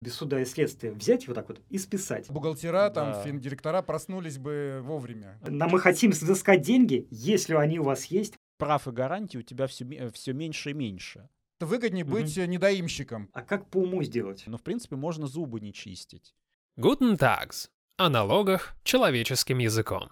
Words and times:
без 0.00 0.14
суда 0.14 0.40
и 0.40 0.44
следствия 0.44 0.92
взять 0.92 1.28
вот 1.28 1.34
так 1.34 1.48
вот 1.48 1.60
и 1.68 1.78
списать. 1.78 2.30
Бухгалтера, 2.30 2.88
там, 2.90 3.12
да. 3.12 3.22
финдиректора 3.22 3.82
проснулись 3.82 4.38
бы 4.38 4.80
вовремя. 4.82 5.38
Но 5.46 5.68
мы 5.68 5.78
хотим 5.78 6.12
взыскать 6.12 6.62
деньги, 6.62 7.06
если 7.10 7.54
они 7.54 7.78
у 7.78 7.84
вас 7.84 8.06
есть. 8.06 8.34
Прав 8.58 8.88
и 8.88 8.90
гарантий 8.90 9.38
у 9.38 9.42
тебя 9.42 9.66
все, 9.66 10.10
все 10.12 10.32
меньше 10.32 10.70
и 10.70 10.74
меньше. 10.74 11.28
Выгоднее 11.60 12.04
угу. 12.04 12.12
быть 12.12 12.34
недоимщиком. 12.36 13.28
А 13.34 13.42
как 13.42 13.68
по 13.68 13.78
уму 13.78 14.02
сделать? 14.02 14.44
Ну, 14.46 14.56
в 14.56 14.62
принципе, 14.62 14.96
можно 14.96 15.26
зубы 15.26 15.60
не 15.60 15.74
чистить. 15.74 16.34
Guten 16.78 17.18
Tags. 17.18 17.68
О 17.98 18.08
налогах 18.08 18.74
человеческим 18.82 19.58
языком. 19.58 20.08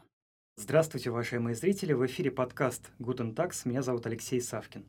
Здравствуйте, 0.59 1.11
уважаемые 1.11 1.55
зрители. 1.55 1.95
В 1.95 2.05
эфире 2.05 2.31
подкаст 2.31 2.91
Guten 2.99 3.35
Tags. 3.35 3.63
Меня 3.65 3.81
зовут 3.81 4.05
Алексей 4.07 4.43
Савкин. 4.43 4.85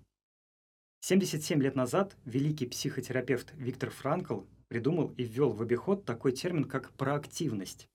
77 1.02 1.62
лет 1.62 1.76
назад 1.76 2.18
великий 2.26 2.66
психотерапевт 2.66 3.54
Виктор 3.56 3.90
Франкл 3.90 4.42
придумал 4.70 5.14
и 5.18 5.24
ввел 5.24 5.52
в 5.52 5.62
обиход 5.62 6.06
такой 6.06 6.32
термин, 6.32 6.64
как 6.64 6.92
проактивность. 6.92 7.90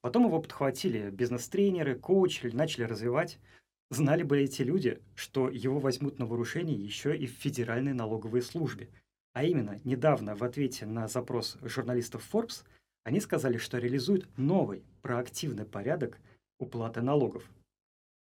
Потом 0.00 0.26
его 0.26 0.40
подхватили 0.40 1.10
бизнес-тренеры, 1.10 1.98
коучи, 1.98 2.46
начали 2.46 2.84
развивать. 2.84 3.38
Знали 3.90 4.22
бы 4.22 4.38
эти 4.38 4.62
люди, 4.62 5.00
что 5.16 5.48
его 5.48 5.80
возьмут 5.80 6.18
на 6.18 6.26
вооружение 6.26 6.78
еще 6.78 7.16
и 7.16 7.26
в 7.26 7.32
Федеральной 7.32 7.92
налоговой 7.92 8.42
службе. 8.42 8.88
А 9.32 9.42
именно, 9.42 9.80
недавно 9.84 10.36
в 10.36 10.44
ответе 10.44 10.86
на 10.86 11.08
запрос 11.08 11.56
журналистов 11.62 12.28
Forbes 12.30 12.62
они 13.02 13.20
сказали, 13.20 13.56
что 13.56 13.78
реализуют 13.78 14.28
новый 14.36 14.84
проактивный 15.02 15.64
порядок 15.64 16.18
уплаты 16.58 17.00
налогов. 17.00 17.50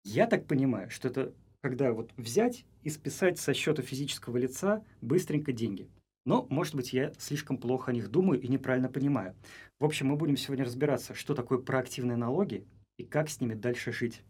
Я 0.03 0.27
так 0.27 0.45
понимаю, 0.45 0.89
что 0.89 1.07
это 1.07 1.33
когда 1.61 1.93
вот 1.93 2.11
взять 2.17 2.65
и 2.83 2.89
списать 2.89 3.39
со 3.39 3.53
счета 3.53 3.81
физического 3.81 4.37
лица 4.37 4.83
быстренько 5.01 5.53
деньги– 5.53 5.89
но, 6.27 6.45
может 6.49 6.75
быть, 6.75 6.91
я 6.91 7.13
слишком 7.17 7.57
плохо 7.57 7.91
о 7.91 7.93
них 7.93 8.11
думаю 8.11 8.41
и 8.41 8.49
неправильно 8.49 8.89
понимаю. 8.89 9.33
В 9.79 9.85
общем, 9.85 10.07
мы 10.07 10.17
будем 10.17 10.35
сегодня 10.35 10.65
разбираться, 10.65 11.13
что 11.13 11.33
такое 11.33 11.57
проактивные 11.57 12.17
налоги 12.17 12.67
и 12.97 13.05
как 13.05 13.29
с 13.29 13.39
ними 13.39 13.53
дальше 13.53 13.93
жить. 13.93 14.21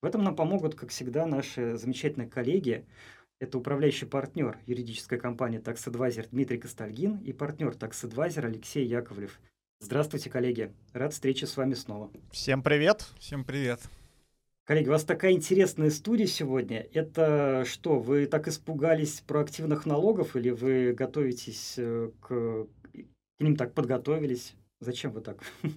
В 0.00 0.06
этом 0.06 0.22
нам 0.22 0.36
помогут, 0.36 0.76
как 0.76 0.90
всегда, 0.90 1.26
наши 1.26 1.76
замечательные 1.76 2.28
коллеги. 2.28 2.86
Это 3.40 3.58
управляющий 3.58 4.06
партнер 4.06 4.56
юридической 4.66 5.18
компании 5.18 5.60
Tax 5.60 5.88
Advisor 5.88 6.28
Дмитрий 6.30 6.58
Костальгин 6.58 7.16
и 7.18 7.32
партнер 7.32 7.70
Tax 7.70 8.08
Advisor 8.08 8.46
Алексей 8.46 8.86
Яковлев. 8.86 9.40
Здравствуйте, 9.80 10.30
коллеги. 10.30 10.72
Рад 10.92 11.12
встрече 11.12 11.48
с 11.48 11.56
вами 11.56 11.74
снова. 11.74 12.12
Всем 12.30 12.62
привет. 12.62 13.04
Всем 13.18 13.44
привет. 13.44 13.80
Коллеги, 14.64 14.88
у 14.88 14.92
вас 14.92 15.04
такая 15.04 15.32
интересная 15.32 15.90
студия 15.90 16.26
сегодня. 16.26 16.86
Это 16.92 17.64
что, 17.66 17.98
вы 17.98 18.26
так 18.26 18.46
испугались 18.46 19.20
проактивных 19.20 19.86
налогов 19.86 20.36
или 20.36 20.50
вы 20.50 20.92
готовитесь 20.92 21.74
э, 21.78 22.10
к, 22.20 22.28
к 22.28 23.40
ним 23.40 23.56
так 23.56 23.74
подготовились? 23.74 24.54
Зачем 24.78 25.10
вы 25.10 25.20
так? 25.20 25.42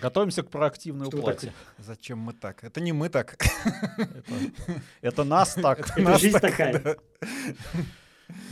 Готовимся 0.00 0.42
к 0.42 0.50
проактивной 0.50 1.06
что 1.06 1.18
уплате. 1.18 1.52
Зачем 1.78 2.18
мы 2.18 2.32
так? 2.32 2.64
Это 2.64 2.80
не 2.80 2.92
мы 2.92 3.08
так. 3.08 3.36
Это 5.00 5.22
нас 5.22 5.54
так. 5.62 5.96
Это 5.96 6.18
жизнь 6.18 6.38
такая. 6.40 6.96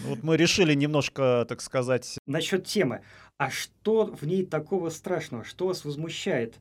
Вот 0.04 0.22
мы 0.22 0.36
решили 0.36 0.74
немножко, 0.74 1.44
так 1.48 1.60
сказать... 1.60 2.18
Насчет 2.26 2.66
темы. 2.66 3.02
А 3.36 3.50
что 3.50 4.06
в 4.06 4.22
ней 4.24 4.46
такого 4.46 4.90
страшного? 4.90 5.42
Что 5.42 5.66
вас 5.66 5.84
возмущает? 5.84 6.60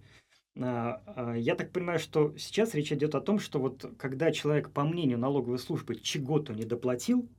А, 0.60 1.02
а, 1.06 1.34
я 1.34 1.56
так 1.56 1.72
понимаю, 1.72 2.00
что 2.00 2.36
сейчас 2.38 2.74
речь 2.74 2.92
идет 2.92 3.16
о 3.16 3.22
том, 3.22 3.40
что 3.40 3.60
вот 3.60 3.86
когда 3.98 4.32
человек, 4.32 4.72
по 4.72 4.84
мнению 4.84 5.18
налоговой 5.18 5.60
службы, 5.60 5.96
чего-то 5.96 6.54
не 6.54 6.66
доплатил, 6.66 7.30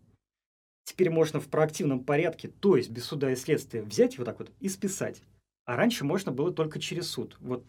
теперь 0.85 1.11
можно 1.11 1.41
в 1.41 1.49
проактивном 1.49 2.05
порядке, 2.05 2.49
то 2.49 2.77
есть 2.77 2.91
без 2.91 3.05
суда 3.05 3.31
и 3.31 3.37
следствия, 3.37 3.83
взять 3.83 4.19
вот 4.19 4.25
так 4.25 4.39
вот 4.39 4.51
и 4.61 4.69
списать. 4.69 5.23
А 5.65 5.77
раньше 5.77 6.05
можно 6.05 6.33
было 6.33 6.53
только 6.53 6.81
через 6.81 7.11
суд. 7.11 7.37
Вот 7.41 7.65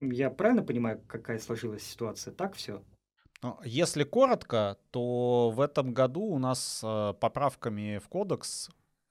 я 0.00 0.30
правильно 0.30 0.62
понимаю, 0.62 1.00
какая 1.06 1.38
сложилась 1.38 1.82
ситуация? 1.82 2.34
Так 2.34 2.54
все? 2.54 2.82
Ну, 3.42 3.58
если 3.64 4.04
коротко, 4.04 4.78
то 4.90 5.50
в 5.50 5.60
этом 5.60 5.94
году 5.94 6.22
у 6.22 6.38
нас 6.38 6.80
э, 6.84 7.14
поправками 7.18 7.98
в 7.98 8.08
кодекс 8.08 8.70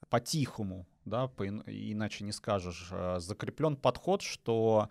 по-тихому, 0.10 0.88
да, 1.06 1.28
по, 1.28 1.48
иначе 1.48 2.24
не 2.24 2.32
скажешь, 2.32 2.90
э, 2.92 3.20
закреплен 3.20 3.76
подход, 3.76 4.22
что 4.22 4.90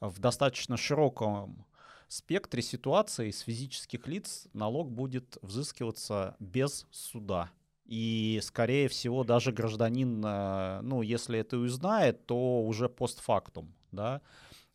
в 0.00 0.18
достаточно 0.18 0.76
широком 0.76 1.66
спектре 2.08 2.62
ситуаций 2.62 3.32
с 3.32 3.40
физических 3.40 4.06
лиц 4.06 4.48
налог 4.52 4.90
будет 4.90 5.38
взыскиваться 5.42 6.36
без 6.38 6.86
суда. 6.90 7.50
И, 7.84 8.38
скорее 8.42 8.88
всего, 8.88 9.24
даже 9.24 9.50
гражданин, 9.50 10.22
э, 10.24 10.80
ну, 10.82 11.00
если 11.00 11.38
это 11.38 11.56
узнает, 11.56 12.26
то 12.26 12.62
уже 12.62 12.88
постфактум, 12.88 13.72
да, 13.92 14.20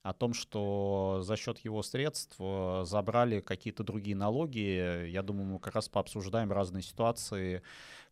о 0.01 0.13
том, 0.13 0.33
что 0.33 1.21
за 1.23 1.35
счет 1.37 1.59
его 1.59 1.83
средств 1.83 2.35
э, 2.39 2.83
забрали 2.85 3.39
какие-то 3.39 3.83
другие 3.83 4.15
налоги. 4.15 5.07
Я 5.09 5.21
думаю, 5.21 5.45
мы 5.45 5.59
как 5.59 5.75
раз 5.75 5.89
пообсуждаем 5.89 6.51
разные 6.51 6.81
ситуации, 6.81 7.61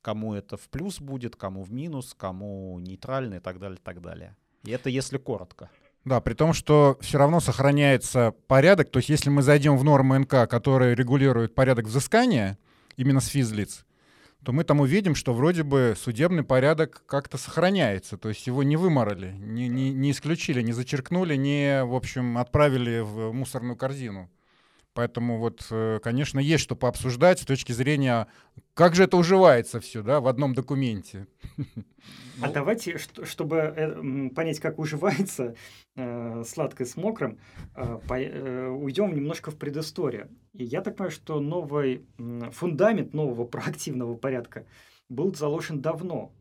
кому 0.02 0.36
это 0.36 0.56
в 0.56 0.70
плюс 0.70 1.02
будет, 1.02 1.36
кому 1.36 1.64
в 1.64 1.72
минус, 1.72 2.14
кому 2.16 2.78
нейтрально 2.80 3.36
и 3.36 3.40
так 3.40 3.60
далее, 3.60 3.78
и 3.78 3.84
так 3.84 4.02
далее. 4.02 4.38
И 4.64 4.72
это 4.72 4.90
если 4.90 5.18
коротко. 5.18 5.72
Да, 6.04 6.20
при 6.20 6.34
том, 6.34 6.54
что 6.54 6.98
все 7.02 7.20
равно 7.20 7.40
сохраняется 7.40 8.34
порядок. 8.48 8.90
То 8.90 8.98
есть 8.98 9.10
если 9.10 9.30
мы 9.30 9.44
зайдем 9.44 9.78
в 9.78 9.84
нормы 9.84 10.20
НК, 10.20 10.50
которые 10.50 10.96
регулируют 10.96 11.54
порядок 11.54 11.86
взыскания 11.86 12.58
именно 12.98 13.20
с 13.20 13.28
физлиц, 13.28 13.86
то 14.44 14.52
мы 14.52 14.64
там 14.64 14.80
увидим, 14.80 15.14
что 15.14 15.34
вроде 15.34 15.62
бы 15.62 15.94
судебный 15.96 16.44
порядок 16.44 17.04
как-то 17.06 17.38
сохраняется. 17.38 18.18
То 18.18 18.30
есть 18.30 18.48
его 18.48 18.64
не 18.64 18.76
выморали, 18.78 19.34
не, 19.34 19.68
не, 19.68 19.92
не 19.92 20.12
исключили, 20.12 20.64
не 20.64 20.74
зачеркнули, 20.74 21.36
не, 21.36 21.84
в 21.84 21.94
общем, 21.94 22.40
отправили 22.40 23.02
в 23.02 23.32
мусорную 23.32 23.76
корзину. 23.76 24.30
Поэтому 24.94 25.40
вот, 25.40 25.66
э, 25.72 26.00
конечно, 26.04 26.40
есть 26.40 26.64
что 26.64 26.76
пообсуждать 26.76 27.40
с 27.40 27.46
точки 27.46 27.72
зрения, 27.72 28.28
как 28.74 28.94
же 28.94 29.04
это 29.04 29.16
уживается 29.16 29.80
все, 29.80 30.04
да, 30.04 30.20
в 30.20 30.28
одном 30.28 30.54
документе. 30.54 31.28
А 32.42 32.48
ну. 32.48 32.54
давайте, 32.54 32.98
чтобы 32.98 33.58
э, 33.58 34.30
понять, 34.30 34.60
как 34.60 34.80
уживается 34.80 35.56
э, 35.96 36.44
сладкое 36.46 36.88
с 36.88 36.98
мокрым, 36.98 37.40
уйдем 37.76 39.16
немножко 39.16 39.52
в 39.52 39.58
предысторию. 39.58 40.30
И 40.54 40.64
я 40.66 40.82
так 40.82 40.98
понимаю, 40.98 41.12
что 41.12 41.40
новый 41.40 42.06
фундамент 42.52 43.14
нового 43.14 43.46
проактивного 43.48 44.16
порядка 44.16 44.66
был 45.08 45.34
заложен 45.34 45.82
давно. 45.82 46.34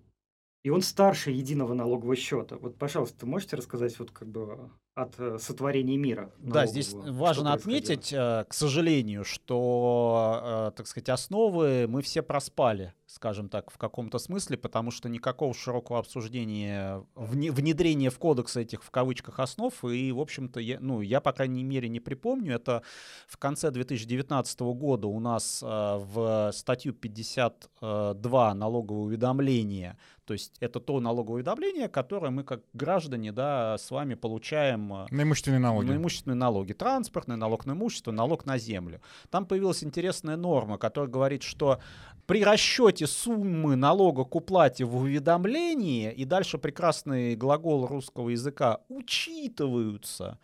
И 0.63 0.71
он 0.71 0.83
старше 0.83 1.31
единого 1.31 1.75
налогового 1.75 2.17
счета. 2.17 2.57
Вот, 2.59 2.77
пожалуйста, 2.77 3.27
можете 3.27 3.57
рассказать 3.57 3.99
вот 3.99 4.11
как 4.11 4.29
бы 4.29 4.71
от 5.01 5.19
э, 5.19 5.39
сотворения 5.39 5.97
мира. 5.97 6.31
Да, 6.39 6.67
здесь 6.67 6.93
важно 6.93 7.53
отметить, 7.53 8.13
э, 8.13 8.45
к 8.49 8.55
сожалению, 8.55 9.25
что, 9.25 10.71
э, 10.71 10.77
так 10.77 10.87
сказать, 10.87 11.09
основы 11.09 11.87
мы 11.89 12.03
все 12.03 12.23
проспали, 12.23 12.95
скажем 13.07 13.49
так, 13.49 13.71
в 13.71 13.79
каком-то 13.79 14.19
смысле, 14.19 14.57
потому 14.57 14.91
что 14.91 15.09
никакого 15.09 15.55
широкого 15.55 15.99
обсуждения, 15.99 17.05
внедрения 17.15 18.11
в 18.11 18.19
кодекс 18.19 18.57
этих, 18.57 18.83
в 18.83 18.91
кавычках, 18.91 19.41
основ, 19.41 19.73
и, 19.85 20.13
в 20.13 20.21
общем-то, 20.21 20.61
я, 20.61 20.79
ну, 20.81 21.01
я, 21.01 21.21
по 21.21 21.33
крайней 21.33 21.65
мере, 21.65 21.89
не 21.89 22.01
припомню, 22.01 22.55
это 22.55 22.83
в 23.27 23.37
конце 23.37 23.71
2019 23.71 24.61
года 24.61 25.09
у 25.09 25.19
нас 25.21 25.63
в 25.63 26.51
статью 26.53 26.93
52 26.93 28.55
налоговое 28.55 29.03
уведомление 29.03 29.99
то 30.31 30.35
есть 30.35 30.53
это 30.61 30.79
то 30.79 31.01
налоговое 31.01 31.39
уведомление, 31.39 31.89
которое 31.89 32.31
мы 32.31 32.45
как 32.45 32.61
граждане 32.73 33.33
да, 33.33 33.77
с 33.77 33.91
вами 33.91 34.15
получаем. 34.15 34.95
Э, 34.95 35.07
на 35.11 35.23
имущественные 35.23 35.59
налоги. 35.59 35.89
На 35.89 35.97
имущественные 35.97 36.37
налоги. 36.37 36.73
Транспортный 36.73 37.37
налог 37.37 37.67
на 37.67 37.73
имущество, 37.73 38.13
налог 38.13 38.47
на 38.47 38.57
землю. 38.57 39.01
Там 39.31 39.45
появилась 39.45 39.83
интересная 39.83 40.37
норма, 40.37 40.79
которая 40.79 41.11
говорит, 41.11 41.43
что 41.43 41.81
при 42.27 42.45
расчете 42.45 43.09
суммы 43.09 43.75
налога 43.75 44.23
к 44.23 44.37
уплате 44.37 44.85
в 44.85 44.99
уведомлении, 44.99 46.13
и 46.13 46.25
дальше 46.25 46.59
прекрасный 46.59 47.35
глагол 47.35 47.89
русского 47.89 48.29
языка, 48.29 48.83
учитываются 48.89 50.39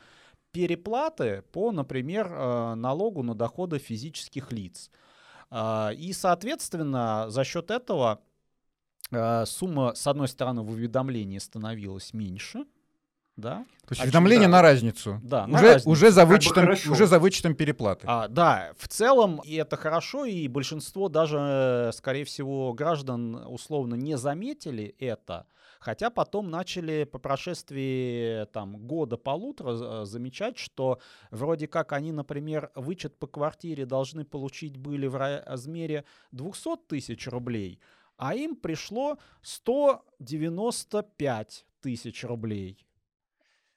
переплаты 0.50 1.44
по, 1.52 1.70
например, 1.70 2.26
э, 2.28 2.74
налогу 2.74 3.22
на 3.22 3.36
доходы 3.36 3.78
физических 3.78 4.50
лиц. 4.50 4.90
А, 5.48 5.92
и, 5.96 6.12
соответственно, 6.12 7.26
за 7.28 7.44
счет 7.44 7.70
этого 7.70 8.20
сумма, 9.10 9.94
с 9.94 10.06
одной 10.06 10.28
стороны, 10.28 10.62
в 10.62 10.70
уведомлении 10.70 11.38
становилась 11.38 12.12
меньше, 12.12 12.64
да? 13.36 13.66
То 13.86 13.92
есть 13.92 14.02
уведомление 14.02 14.48
да. 14.48 14.52
на 14.52 14.62
разницу. 14.62 15.20
Да, 15.22 15.46
на 15.46 15.58
уже, 15.58 15.66
разницу. 15.66 15.90
Уже, 15.90 16.10
за 16.10 16.24
вычетом, 16.24 16.66
как 16.66 16.84
бы 16.84 16.90
уже 16.90 17.06
за 17.06 17.18
вычетом 17.18 17.54
переплаты. 17.54 18.06
А, 18.08 18.28
да, 18.28 18.72
в 18.78 18.88
целом 18.88 19.40
и 19.44 19.54
это 19.54 19.76
хорошо, 19.76 20.24
и 20.24 20.48
большинство 20.48 21.08
даже, 21.08 21.90
скорее 21.94 22.24
всего, 22.24 22.72
граждан 22.72 23.34
условно 23.46 23.94
не 23.94 24.16
заметили 24.16 24.94
это, 24.98 25.46
хотя 25.78 26.08
потом 26.08 26.50
начали 26.50 27.04
по 27.04 27.18
прошествии 27.18 28.46
там, 28.46 28.78
года-полутора 28.86 30.04
замечать, 30.06 30.56
что 30.56 30.98
вроде 31.30 31.68
как 31.68 31.92
они, 31.92 32.12
например, 32.12 32.70
вычет 32.74 33.18
по 33.18 33.26
квартире 33.26 33.84
должны 33.84 34.24
получить 34.24 34.78
были 34.78 35.06
в 35.06 35.16
размере 35.16 36.04
200 36.32 36.88
тысяч 36.88 37.28
рублей, 37.28 37.80
а 38.16 38.34
им 38.34 38.56
пришло 38.56 39.18
195 39.42 41.66
тысяч 41.80 42.24
рублей. 42.24 42.84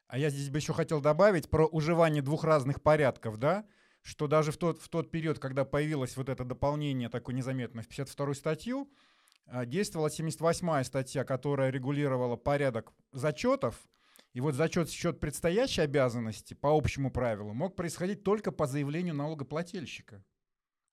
А 0.08 0.18
я 0.18 0.30
здесь 0.30 0.50
бы 0.50 0.58
еще 0.58 0.74
хотел 0.74 1.02
добавить 1.02 1.50
про 1.50 1.68
уживание 1.68 2.24
двух 2.24 2.44
разных 2.44 2.82
порядков, 2.82 3.38
да? 3.38 3.66
Что 4.02 4.28
даже 4.28 4.52
в 4.52 4.58
тот, 4.58 4.82
в 4.82 4.90
тот 4.90 5.12
период, 5.12 5.38
когда 5.40 5.66
появилось 5.66 6.18
вот 6.18 6.30
это 6.30 6.46
дополнение 6.46 7.10
такое 7.10 7.36
незаметное 7.36 7.84
в 7.84 7.88
52 7.88 8.34
статью, 8.34 8.92
а, 9.46 9.66
действовала 9.66 10.08
78-я 10.08 10.84
статья, 10.84 11.24
которая 11.24 11.70
регулировала 11.70 12.38
порядок 12.38 12.92
зачетов, 13.12 13.88
и 14.34 14.42
вот 14.42 14.56
зачет 14.56 14.90
счет 14.90 15.20
предстоящей 15.20 15.82
обязанности 15.82 16.54
по 16.54 16.76
общему 16.76 17.12
правилу 17.12 17.54
мог 17.54 17.76
происходить 17.76 18.24
только 18.24 18.52
по 18.52 18.68
заявлению 18.68 19.16
налогоплательщика. 19.16 20.24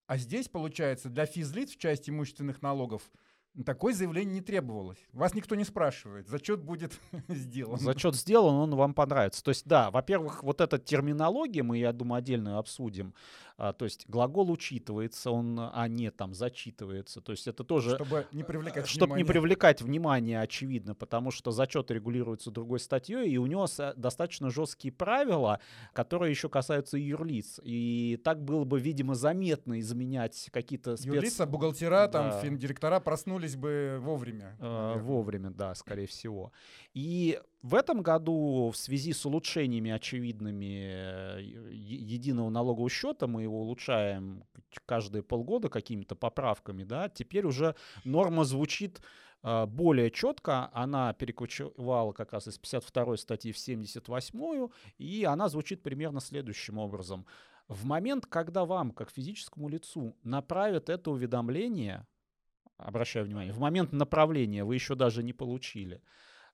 А 0.06 0.18
здесь, 0.18 0.48
получается, 0.48 1.10
для 1.10 1.26
физлиц 1.26 1.70
в 1.70 1.78
части 1.78 2.10
имущественных 2.10 2.60
налогов– 2.60 3.02
Такое 3.64 3.94
заявление 3.94 4.34
не 4.34 4.40
требовалось. 4.40 4.98
Вас 5.12 5.34
никто 5.34 5.54
не 5.54 5.64
спрашивает. 5.64 6.28
Зачет 6.28 6.60
будет 6.60 6.98
сделан. 7.28 7.78
Зачет 7.78 8.14
сделан, 8.14 8.54
он 8.54 8.74
вам 8.74 8.94
понравится. 8.94 9.42
То 9.42 9.50
есть, 9.50 9.66
да, 9.66 9.90
во-первых, 9.90 10.42
вот 10.42 10.60
эта 10.60 10.78
терминология, 10.78 11.62
мы, 11.62 11.78
я 11.78 11.92
думаю, 11.92 12.18
отдельно 12.18 12.58
обсудим. 12.58 13.14
А, 13.58 13.72
то 13.72 13.86
есть 13.86 14.04
глагол 14.08 14.50
учитывается, 14.50 15.30
он, 15.30 15.58
а 15.58 15.88
не 15.88 16.10
там 16.10 16.34
зачитывается. 16.34 17.22
То 17.22 17.32
есть 17.32 17.48
это 17.48 17.64
тоже... 17.64 17.94
Чтобы 17.94 18.26
не 18.32 18.44
привлекать 18.44 18.86
Чтобы 18.86 19.14
внимание. 19.14 19.24
не 19.24 19.32
привлекать 19.32 19.82
внимание, 19.82 20.40
очевидно, 20.40 20.94
потому 20.94 21.30
что 21.30 21.52
зачет 21.52 21.90
регулируется 21.90 22.50
другой 22.50 22.80
статьей, 22.80 23.30
и 23.30 23.38
у 23.38 23.46
него 23.46 23.66
достаточно 23.96 24.50
жесткие 24.50 24.92
правила, 24.92 25.60
которые 25.94 26.30
еще 26.30 26.50
касаются 26.50 26.98
юрлиц. 26.98 27.58
И 27.62 28.20
так 28.22 28.44
было 28.44 28.64
бы, 28.64 28.78
видимо, 28.78 29.14
заметно 29.14 29.80
изменять 29.80 30.50
какие-то 30.52 30.96
спец... 30.96 31.14
Юрлица, 31.14 31.46
бухгалтера, 31.46 32.08
да. 32.08 32.08
там, 32.08 32.42
финдиректора 32.42 33.00
проснулись 33.00 33.45
бы 33.54 33.98
вовремя. 34.00 34.56
Э, 34.58 34.98
вовремя, 34.98 35.50
да, 35.50 35.74
скорее 35.74 36.06
всего. 36.06 36.52
И 36.94 37.38
в 37.62 37.74
этом 37.74 38.02
году 38.02 38.70
в 38.72 38.76
связи 38.76 39.12
с 39.12 39.26
улучшениями 39.26 39.90
очевидными 39.90 40.90
э, 40.90 41.40
единого 41.42 42.50
налогового 42.50 42.90
счета, 42.90 43.26
мы 43.26 43.42
его 43.42 43.60
улучшаем 43.60 44.44
каждые 44.86 45.22
полгода 45.22 45.68
какими-то 45.68 46.16
поправками, 46.16 46.84
да, 46.84 47.08
теперь 47.08 47.46
уже 47.46 47.74
норма 48.04 48.44
звучит 48.44 49.00
э, 49.42 49.66
более 49.66 50.10
четко, 50.10 50.70
она 50.72 51.12
перекочевала 51.12 52.12
как 52.12 52.32
раз 52.32 52.48
из 52.48 52.58
52 52.58 53.16
статьи 53.16 53.52
в 53.52 53.58
78 53.58 54.68
и 54.98 55.24
она 55.24 55.48
звучит 55.48 55.82
примерно 55.82 56.20
следующим 56.20 56.78
образом. 56.78 57.26
В 57.68 57.84
момент, 57.84 58.26
когда 58.26 58.64
вам, 58.64 58.92
как 58.92 59.10
физическому 59.10 59.68
лицу, 59.68 60.16
направят 60.22 60.88
это 60.88 61.10
уведомление, 61.10 62.06
обращаю 62.78 63.26
внимание, 63.26 63.52
в 63.52 63.58
момент 63.58 63.92
направления 63.92 64.64
вы 64.64 64.74
еще 64.74 64.94
даже 64.94 65.22
не 65.22 65.32
получили, 65.32 66.02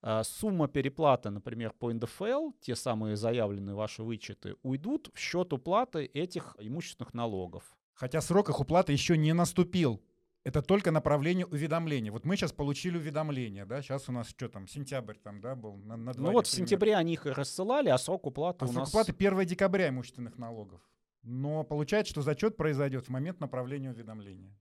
а, 0.02 0.24
сумма 0.24 0.68
переплаты, 0.68 1.30
например, 1.30 1.72
по 1.72 1.92
НДФЛ, 1.92 2.52
те 2.60 2.74
самые 2.74 3.16
заявленные 3.16 3.74
ваши 3.74 4.02
вычеты, 4.02 4.56
уйдут 4.62 5.10
в 5.14 5.18
счет 5.18 5.52
уплаты 5.52 6.06
этих 6.06 6.56
имущественных 6.58 7.14
налогов. 7.14 7.64
Хотя 7.94 8.20
срок 8.20 8.48
их 8.48 8.58
уплаты 8.58 8.92
еще 8.92 9.16
не 9.16 9.32
наступил. 9.32 10.02
Это 10.44 10.60
только 10.60 10.90
направление 10.90 11.46
уведомления. 11.46 12.10
Вот 12.10 12.24
мы 12.24 12.34
сейчас 12.34 12.52
получили 12.52 12.96
уведомление, 12.96 13.64
да, 13.64 13.80
сейчас 13.80 14.08
у 14.08 14.12
нас 14.12 14.28
что 14.28 14.48
там, 14.48 14.66
сентябрь 14.66 15.14
там, 15.14 15.40
да, 15.40 15.54
был 15.54 15.76
на, 15.76 15.96
на 15.96 16.12
Ну 16.16 16.32
вот 16.32 16.48
в 16.48 16.50
сентябре 16.50 16.96
они 16.96 17.12
их 17.12 17.26
рассылали, 17.26 17.90
а 17.90 17.98
срок 17.98 18.26
уплаты 18.26 18.64
а 18.64 18.68
у 18.68 18.72
срок 18.72 18.80
нас... 18.80 18.88
уплаты 18.88 19.12
1 19.12 19.46
декабря 19.46 19.88
имущественных 19.90 20.38
налогов. 20.38 20.80
Но 21.22 21.62
получается, 21.62 22.10
что 22.10 22.22
зачет 22.22 22.56
произойдет 22.56 23.06
в 23.06 23.10
момент 23.10 23.38
направления 23.38 23.90
уведомления. 23.90 24.52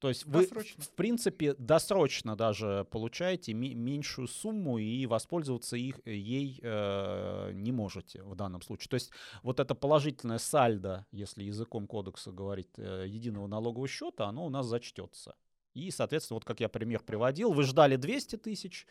То 0.00 0.08
есть 0.08 0.24
вы, 0.24 0.46
в 0.46 0.90
принципе, 0.96 1.54
досрочно 1.58 2.34
даже 2.34 2.86
получаете 2.90 3.52
меньшую 3.52 4.28
сумму 4.28 4.78
и 4.78 5.04
воспользоваться 5.04 5.76
их, 5.76 6.00
ей 6.06 6.58
э, 6.62 7.50
не 7.52 7.70
можете 7.70 8.22
в 8.22 8.34
данном 8.34 8.62
случае. 8.62 8.88
То 8.88 8.94
есть 8.94 9.10
вот 9.42 9.60
это 9.60 9.74
положительное 9.74 10.38
сальдо, 10.38 11.06
если 11.12 11.44
языком 11.44 11.86
кодекса 11.86 12.32
говорить, 12.32 12.70
э, 12.78 13.04
единого 13.06 13.46
налогового 13.46 13.88
счета, 13.88 14.26
оно 14.26 14.46
у 14.46 14.48
нас 14.48 14.66
зачтется. 14.66 15.36
И, 15.74 15.90
соответственно, 15.90 16.36
вот 16.36 16.46
как 16.46 16.60
я 16.60 16.70
пример 16.70 17.02
приводил, 17.02 17.52
вы 17.52 17.62
ждали 17.64 17.96
200 17.96 18.36
тысяч 18.36 18.86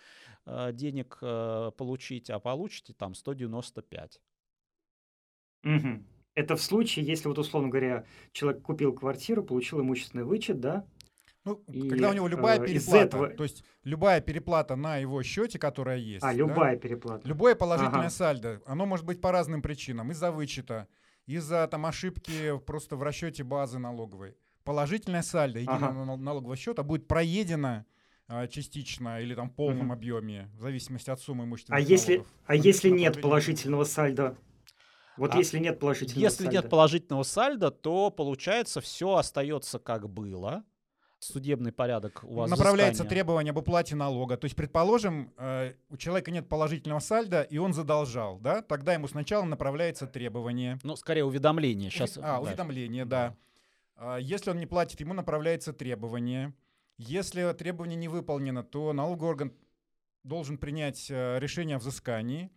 э, 0.45 0.71
денег 0.73 1.17
э, 1.21 1.71
получить, 1.75 2.29
а 2.29 2.39
получите 2.39 2.93
там 2.93 3.15
195. 3.15 4.21
Угу. 5.63 6.03
Это 6.35 6.55
в 6.55 6.61
случае, 6.61 7.05
если 7.05 7.27
вот, 7.27 7.39
условно 7.39 7.69
говоря, 7.69 8.05
человек 8.31 8.61
купил 8.61 8.93
квартиру, 8.93 9.43
получил 9.43 9.81
имущественный 9.81 10.23
вычет, 10.23 10.59
да, 10.59 10.85
ну, 11.49 11.63
и, 11.73 11.89
когда 11.89 12.09
у 12.09 12.13
него 12.13 12.27
любая 12.27 12.59
э, 12.59 12.65
переплата, 12.65 13.05
этого... 13.05 13.29
то 13.29 13.43
есть 13.43 13.63
любая 13.83 14.21
переплата 14.21 14.75
на 14.75 14.97
его 14.97 15.21
счете, 15.23 15.59
которая 15.59 15.97
есть. 15.97 16.23
А, 16.23 16.27
да? 16.27 16.33
любая 16.33 16.77
переплата. 16.77 17.27
Любое 17.27 17.55
положительное 17.55 17.99
ага. 18.01 18.09
сальдо, 18.09 18.61
оно 18.65 18.85
может 18.85 19.05
быть 19.05 19.21
по 19.21 19.31
разным 19.31 19.61
причинам. 19.61 20.11
Из-за 20.11 20.31
вычета, 20.31 20.87
из-за 21.25 21.67
там 21.67 21.85
ошибки 21.85 22.57
просто 22.65 22.95
в 22.95 23.03
расчете 23.03 23.43
базы 23.43 23.79
налоговой. 23.79 24.35
Положительное 24.63 25.21
сальдо 25.21 25.59
единого 25.59 26.03
ага. 26.03 26.15
налогового 26.15 26.55
счета 26.55 26.83
будет 26.83 27.07
проедено 27.07 27.85
а, 28.27 28.47
частично 28.47 29.19
или 29.21 29.33
там 29.33 29.49
в 29.49 29.55
полном 29.55 29.87
угу. 29.87 29.93
объеме, 29.93 30.51
в 30.55 30.61
зависимости 30.61 31.09
от 31.09 31.19
суммы 31.19 31.45
имущественных 31.45 31.79
а 31.79 31.81
налогов. 31.81 31.91
Если, 31.91 32.25
а 32.45 32.55
если 32.55 32.89
нет 32.89 33.21
положительного 33.21 33.83
сальда? 33.85 34.35
Вот 35.17 35.33
а 35.33 35.37
если 35.37 35.59
нет 35.59 35.79
положительного 35.79 36.23
если 36.23 36.37
сальда. 36.37 36.51
Если 36.51 36.63
нет 36.63 36.69
положительного 36.69 37.23
сальда, 37.23 37.71
то 37.71 38.09
получается 38.11 38.81
все 38.81 39.15
остается 39.15 39.79
как 39.79 40.07
было 40.07 40.63
судебный 41.19 41.71
порядок 41.71 42.23
у 42.23 42.35
вас 42.35 42.49
Направляется 42.49 43.03
взыскания. 43.03 43.09
требование 43.09 43.51
об 43.51 43.57
уплате 43.57 43.95
налога. 43.95 44.37
То 44.37 44.45
есть, 44.45 44.55
предположим, 44.55 45.33
э, 45.37 45.73
у 45.89 45.97
человека 45.97 46.31
нет 46.31 46.47
положительного 46.47 46.99
сальда, 46.99 47.43
и 47.43 47.57
он 47.57 47.73
задолжал, 47.73 48.39
да? 48.39 48.61
Тогда 48.61 48.93
ему 48.93 49.07
сначала 49.07 49.43
направляется 49.43 50.07
требование. 50.07 50.79
Ну, 50.83 50.95
скорее 50.95 51.25
уведомление. 51.25 51.89
Сейчас, 51.89 52.17
а, 52.17 52.21
да. 52.21 52.39
уведомление, 52.39 53.05
да. 53.05 53.35
да. 53.97 54.17
Если 54.17 54.49
он 54.49 54.59
не 54.59 54.65
платит, 54.65 54.99
ему 55.01 55.13
направляется 55.13 55.73
требование. 55.73 56.53
Если 56.97 57.51
требование 57.53 57.97
не 57.97 58.07
выполнено, 58.07 58.63
то 58.63 58.93
налоговый 58.93 59.29
орган 59.29 59.53
должен 60.23 60.57
принять 60.57 61.07
э, 61.09 61.37
решение 61.39 61.75
о 61.75 61.79
взыскании. 61.79 62.49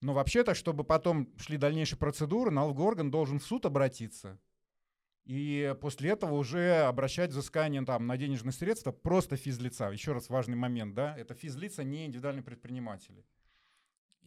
Но 0.00 0.12
вообще-то, 0.12 0.54
чтобы 0.54 0.84
потом 0.84 1.28
шли 1.36 1.56
дальнейшие 1.56 1.98
процедуры, 1.98 2.50
налоговый 2.50 2.86
орган 2.86 3.10
должен 3.10 3.38
в 3.40 3.44
суд 3.44 3.66
обратиться 3.66 4.38
и 5.28 5.76
после 5.82 6.10
этого 6.10 6.36
уже 6.36 6.80
обращать 6.80 7.30
взыскание 7.30 7.84
там, 7.84 8.06
на 8.06 8.16
денежные 8.16 8.52
средства 8.52 8.92
просто 8.92 9.36
физлица. 9.36 9.90
Еще 9.90 10.12
раз 10.12 10.30
важный 10.30 10.56
момент, 10.56 10.94
да, 10.94 11.14
это 11.18 11.34
физлица, 11.34 11.84
не 11.84 12.06
индивидуальные 12.06 12.42
предприниматели. 12.42 13.22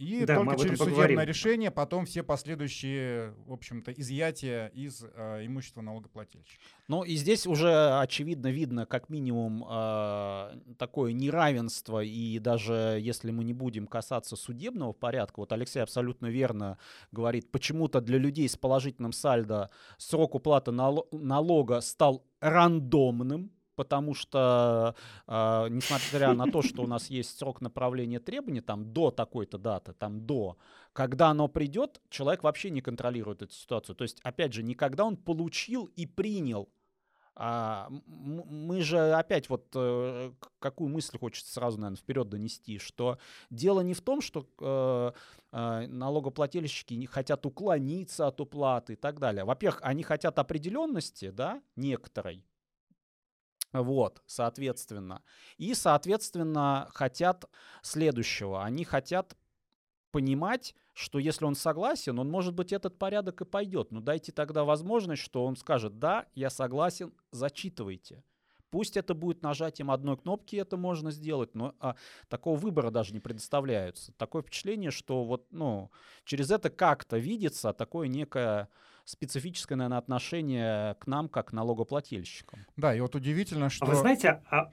И 0.02 0.26
да, 0.26 0.36
только 0.36 0.58
через 0.58 0.80
судебное 0.80 1.26
решение 1.26 1.70
потом 1.70 2.06
все 2.08 2.24
последующие, 2.24 3.36
в 3.46 3.54
общем-то, 3.54 3.92
изъятия 3.92 4.72
из 4.74 5.04
э, 5.04 5.46
имущества 5.46 5.82
налогоплательщика. 5.82 6.60
Ну 6.88 7.04
и 7.04 7.16
здесь 7.16 7.46
уже 7.46 8.00
очевидно 8.00 8.48
видно 8.48 8.88
как 8.88 9.10
минимум 9.10 9.64
э, 9.64 10.74
такое 10.80 11.14
неравенство, 11.14 12.04
и 12.04 12.40
даже 12.40 12.98
если 13.00 13.30
мы 13.30 13.44
не 13.44 13.54
будем 13.54 13.86
касаться 13.86 14.36
судебного 14.36 14.92
порядка, 14.92 15.42
вот 15.42 15.52
Алексей 15.54 15.84
абсолютно 15.84 16.26
верно 16.26 16.80
говорит, 17.12 17.52
почему-то 17.52 18.02
для 18.02 18.18
людей 18.18 18.50
с 18.50 18.58
положительным 18.58 19.12
сальдо 19.12 19.70
срок 20.00 20.34
уплаты 20.34 20.72
налога 20.72 21.80
стал 21.82 22.26
рандомным, 22.40 23.52
потому 23.82 24.14
что, 24.14 24.94
э, 25.26 25.68
несмотря 25.72 26.36
на 26.36 26.52
то, 26.52 26.62
что 26.62 26.84
у 26.84 26.88
нас 26.88 27.10
есть 27.10 27.36
срок 27.36 27.62
направления 27.62 28.20
требований, 28.20 28.62
там 28.62 28.94
до 28.94 29.10
такой-то 29.10 29.58
даты, 29.58 29.94
там 29.94 30.24
до, 30.28 30.56
когда 30.94 31.30
оно 31.30 31.48
придет, 31.48 32.00
человек 32.12 32.44
вообще 32.44 32.70
не 32.70 32.82
контролирует 32.82 33.42
эту 33.42 33.54
ситуацию. 33.54 33.96
То 33.96 34.04
есть, 34.04 34.20
опять 34.22 34.54
же, 34.54 34.62
никогда 34.62 35.04
он 35.04 35.18
получил 35.18 35.86
и 35.96 36.06
принял 36.06 36.70
а, 37.34 37.88
мы 38.06 38.82
же 38.82 39.00
опять 39.14 39.50
вот 39.50 39.66
э, 39.74 40.32
какую 40.60 40.90
мысль 40.90 41.18
хочется 41.18 41.52
сразу, 41.52 41.80
наверное, 41.80 41.98
вперед 41.98 42.30
донести, 42.30 42.78
что 42.78 43.18
дело 43.50 43.82
не 43.82 43.94
в 43.94 44.02
том, 44.02 44.22
что 44.22 44.46
э, 44.60 45.12
э, 45.54 45.88
налогоплательщики 45.88 46.94
не 46.94 47.08
хотят 47.08 47.46
уклониться 47.46 48.28
от 48.28 48.42
уплаты 48.42 48.94
и 48.94 48.96
так 48.96 49.20
далее. 49.20 49.46
Во-первых, 49.46 49.80
они 49.82 50.04
хотят 50.04 50.38
определенности, 50.40 51.32
да, 51.32 51.64
некоторой, 51.76 52.44
вот, 53.74 54.22
соответственно. 54.26 55.24
И, 55.58 55.74
соответственно, 55.74 56.90
хотят 56.94 57.46
следующего. 57.82 58.64
Они 58.64 58.84
хотят 58.84 59.38
понимать, 60.12 60.76
что 60.94 61.20
если 61.20 61.46
он 61.46 61.56
согласен, 61.56 62.20
он, 62.20 62.30
может 62.30 62.54
быть, 62.54 62.74
этот 62.74 62.98
порядок 62.98 63.42
и 63.42 63.46
пойдет. 63.46 63.92
Но 63.92 64.02
дайте 64.02 64.32
тогда 64.32 64.64
возможность, 64.64 65.22
что 65.22 65.46
он 65.46 65.56
скажет, 65.56 66.00
да, 66.00 66.26
я 66.36 66.50
согласен, 66.50 67.14
зачитывайте. 67.32 68.24
Пусть 68.70 68.96
это 68.96 69.14
будет 69.14 69.44
нажатием 69.44 69.92
одной 69.92 70.18
кнопки, 70.18 70.56
это 70.56 70.78
можно 70.78 71.12
сделать, 71.12 71.56
но 71.56 71.76
а, 71.80 71.96
такого 72.30 72.58
выбора 72.58 72.90
даже 72.90 73.14
не 73.14 73.20
предоставляется. 73.20 74.14
Такое 74.14 74.42
впечатление, 74.42 74.92
что 74.92 75.26
вот, 75.26 75.46
ну, 75.52 75.92
через 76.24 76.52
это 76.52 76.70
как-то 76.70 77.18
видится 77.18 77.74
такое 77.74 78.08
некое 78.08 78.70
специфическое, 79.12 79.78
наверное, 79.78 80.00
отношение 80.00 80.96
к 80.96 81.08
нам, 81.08 81.30
как 81.30 81.50
к 81.50 81.54
налогоплательщикам. 81.54 82.66
Да, 82.78 82.96
и 82.96 83.00
вот 83.00 83.16
удивительно, 83.16 83.70
что... 83.70 83.86
А 83.86 83.90
вы 83.90 83.96
знаете, 83.96 84.42
а, 84.50 84.72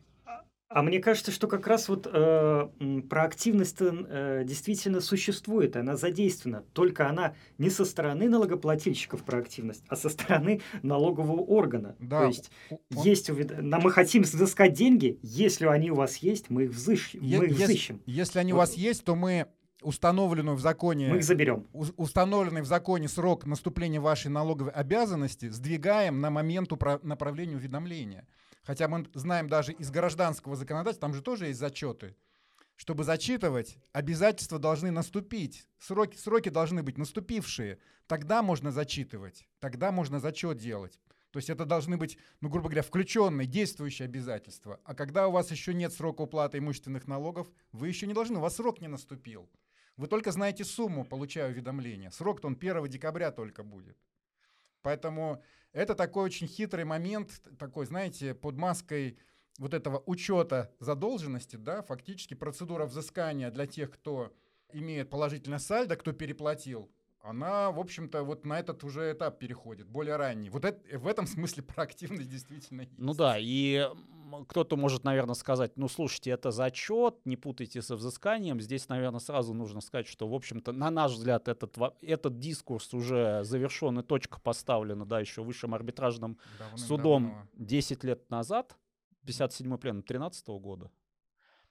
А 0.71 0.83
мне 0.83 1.01
кажется, 1.01 1.31
что 1.33 1.49
как 1.49 1.67
раз 1.67 1.89
вот 1.89 2.07
э, 2.13 2.69
проактивность 3.09 3.79
э, 3.81 4.43
действительно 4.45 5.01
существует, 5.01 5.77
она 5.77 5.97
задействована. 5.97 6.63
Только 6.75 7.09
она 7.09 7.35
не 7.57 7.71
со 7.71 7.87
стороны 7.87 8.29
налогоплательщиков 8.29 9.25
проактивность, 9.25 9.83
а 9.89 9.97
со 9.97 10.11
стороны 10.11 10.61
налогового 10.83 11.41
органа. 11.41 11.97
Да. 12.01 12.21
То 12.21 12.27
есть 12.27 12.51
он... 12.71 13.03
есть 13.03 13.31
увед... 13.31 13.63
мы 13.63 13.91
хотим 13.91 14.25
взыскать 14.25 14.75
деньги, 14.75 15.19
если 15.23 15.65
они 15.65 15.91
у 15.91 15.95
вас 15.95 16.19
есть, 16.19 16.51
мы 16.51 16.65
их, 16.65 16.73
взыщ... 16.73 17.15
Е- 17.15 17.39
мы 17.39 17.47
их 17.47 17.53
взыщем. 17.53 18.03
Если, 18.05 18.21
если 18.21 18.39
они 18.39 18.53
вот. 18.53 18.59
у 18.59 18.61
вас 18.61 18.75
есть, 18.75 19.05
то 19.05 19.15
мы 19.15 19.47
установленную 19.83 20.57
в 20.57 20.61
законе... 20.61 21.09
Мы 21.09 21.19
их 21.19 21.25
заберем. 21.25 21.67
Установленный 21.73 22.63
в 22.63 22.67
законе 22.67 23.09
срок 23.09 23.47
наступления 23.47 24.01
вашей 24.01 24.29
налоговой 24.29 24.73
обязанности 24.73 25.49
сдвигаем 25.49 26.21
на 26.21 26.31
момент 26.31 26.73
упра- 26.73 27.01
направления 27.03 27.57
уведомления. 27.57 28.27
Хотя 28.65 28.89
мы 28.89 29.07
знаем 29.15 29.49
даже 29.49 29.73
из 29.73 29.91
гражданского 29.91 30.57
законодательства, 30.57 31.09
там 31.09 31.15
же 31.15 31.23
тоже 31.23 31.47
есть 31.47 31.61
зачеты. 31.61 32.17
Чтобы 32.77 33.03
зачитывать, 33.03 33.77
обязательства 33.93 34.59
должны 34.59 34.91
наступить, 34.91 35.67
сроки, 35.79 36.17
сроки 36.17 36.49
должны 36.49 36.83
быть 36.83 36.97
наступившие. 36.97 37.79
Тогда 38.07 38.43
можно 38.43 38.71
зачитывать, 38.71 39.49
тогда 39.59 39.91
можно 39.91 40.21
зачет 40.21 40.59
делать. 40.59 41.01
То 41.31 41.39
есть 41.39 41.51
это 41.51 41.67
должны 41.67 41.97
быть, 41.97 42.19
ну, 42.41 42.49
грубо 42.49 42.69
говоря, 42.69 42.83
включенные, 42.83 43.47
действующие 43.47 44.07
обязательства. 44.07 44.81
А 44.85 44.95
когда 44.95 45.29
у 45.29 45.33
вас 45.33 45.51
еще 45.51 45.75
нет 45.75 45.93
срока 45.93 46.23
уплаты 46.23 46.59
имущественных 46.59 47.07
налогов, 47.07 47.51
вы 47.73 47.89
еще 47.89 48.07
не 48.07 48.15
должны, 48.15 48.39
у 48.39 48.41
вас 48.41 48.57
срок 48.57 48.81
не 48.81 48.89
наступил. 48.89 49.49
Вы 49.99 50.07
только 50.07 50.31
знаете 50.31 50.65
сумму, 50.65 51.05
получая 51.05 51.51
уведомление. 51.51 52.13
Срок-то 52.13 52.47
он 52.47 52.55
1 52.55 52.87
декабря 52.89 53.33
только 53.33 53.65
будет. 53.65 53.99
Поэтому 54.81 55.43
это 55.73 55.97
такой 55.97 56.25
очень 56.25 56.47
хитрый 56.47 56.85
момент, 56.85 57.43
такой, 57.59 57.85
знаете, 57.85 58.33
под 58.33 58.57
маской 58.57 59.19
вот 59.59 59.75
этого 59.75 60.01
учета 60.07 60.73
задолженности, 60.79 61.57
да, 61.57 61.83
фактически 61.83 62.35
процедура 62.35 62.87
взыскания 62.87 63.51
для 63.51 63.67
тех, 63.67 63.91
кто 63.91 64.33
имеет 64.73 65.11
положительное 65.11 65.59
сальдо, 65.59 65.97
кто 65.97 66.13
переплатил, 66.13 66.89
она, 67.21 67.73
в 67.73 67.81
общем-то, 67.81 68.23
вот 68.23 68.45
на 68.47 68.61
этот 68.61 68.85
уже 68.85 69.13
этап 69.13 69.41
переходит, 69.41 69.89
более 69.89 70.15
ранний. 70.15 70.49
Вот 70.49 70.65
это, 70.65 70.99
в 70.99 71.09
этом 71.09 71.27
смысле 71.27 71.63
проактивность 71.75 72.31
действительно 72.31 72.83
есть. 72.83 72.99
Ну 72.99 73.15
да, 73.15 73.37
и 73.37 73.89
кто-то 74.49 74.77
может, 74.77 75.05
наверное, 75.05 75.35
сказать, 75.35 75.73
ну, 75.77 75.89
слушайте, 75.89 76.31
это 76.31 76.51
зачет, 76.51 77.17
не 77.25 77.37
путайте 77.37 77.83
со 77.83 77.97
взысканием. 77.97 78.61
Здесь, 78.61 78.89
наверное, 78.89 79.21
сразу 79.21 79.55
нужно 79.55 79.81
сказать, 79.81 80.07
что, 80.07 80.29
в 80.29 80.35
общем-то, 80.35 80.73
на 80.73 80.91
наш 80.91 81.13
взгляд, 81.13 81.49
этот, 81.49 81.77
этот 82.01 82.39
дискурс 82.39 82.93
уже 82.95 83.45
завершен 83.45 83.99
и 84.01 84.03
точка 84.03 84.41
поставлена, 84.41 85.05
да, 85.07 85.21
еще 85.21 85.43
высшим 85.43 85.75
арбитражным 85.75 86.39
судом 86.77 87.49
10 87.55 88.05
лет 88.05 88.31
назад, 88.31 88.77
57-й 89.27 89.79
пленум 89.79 90.03
13 90.03 90.49
года. 90.49 90.91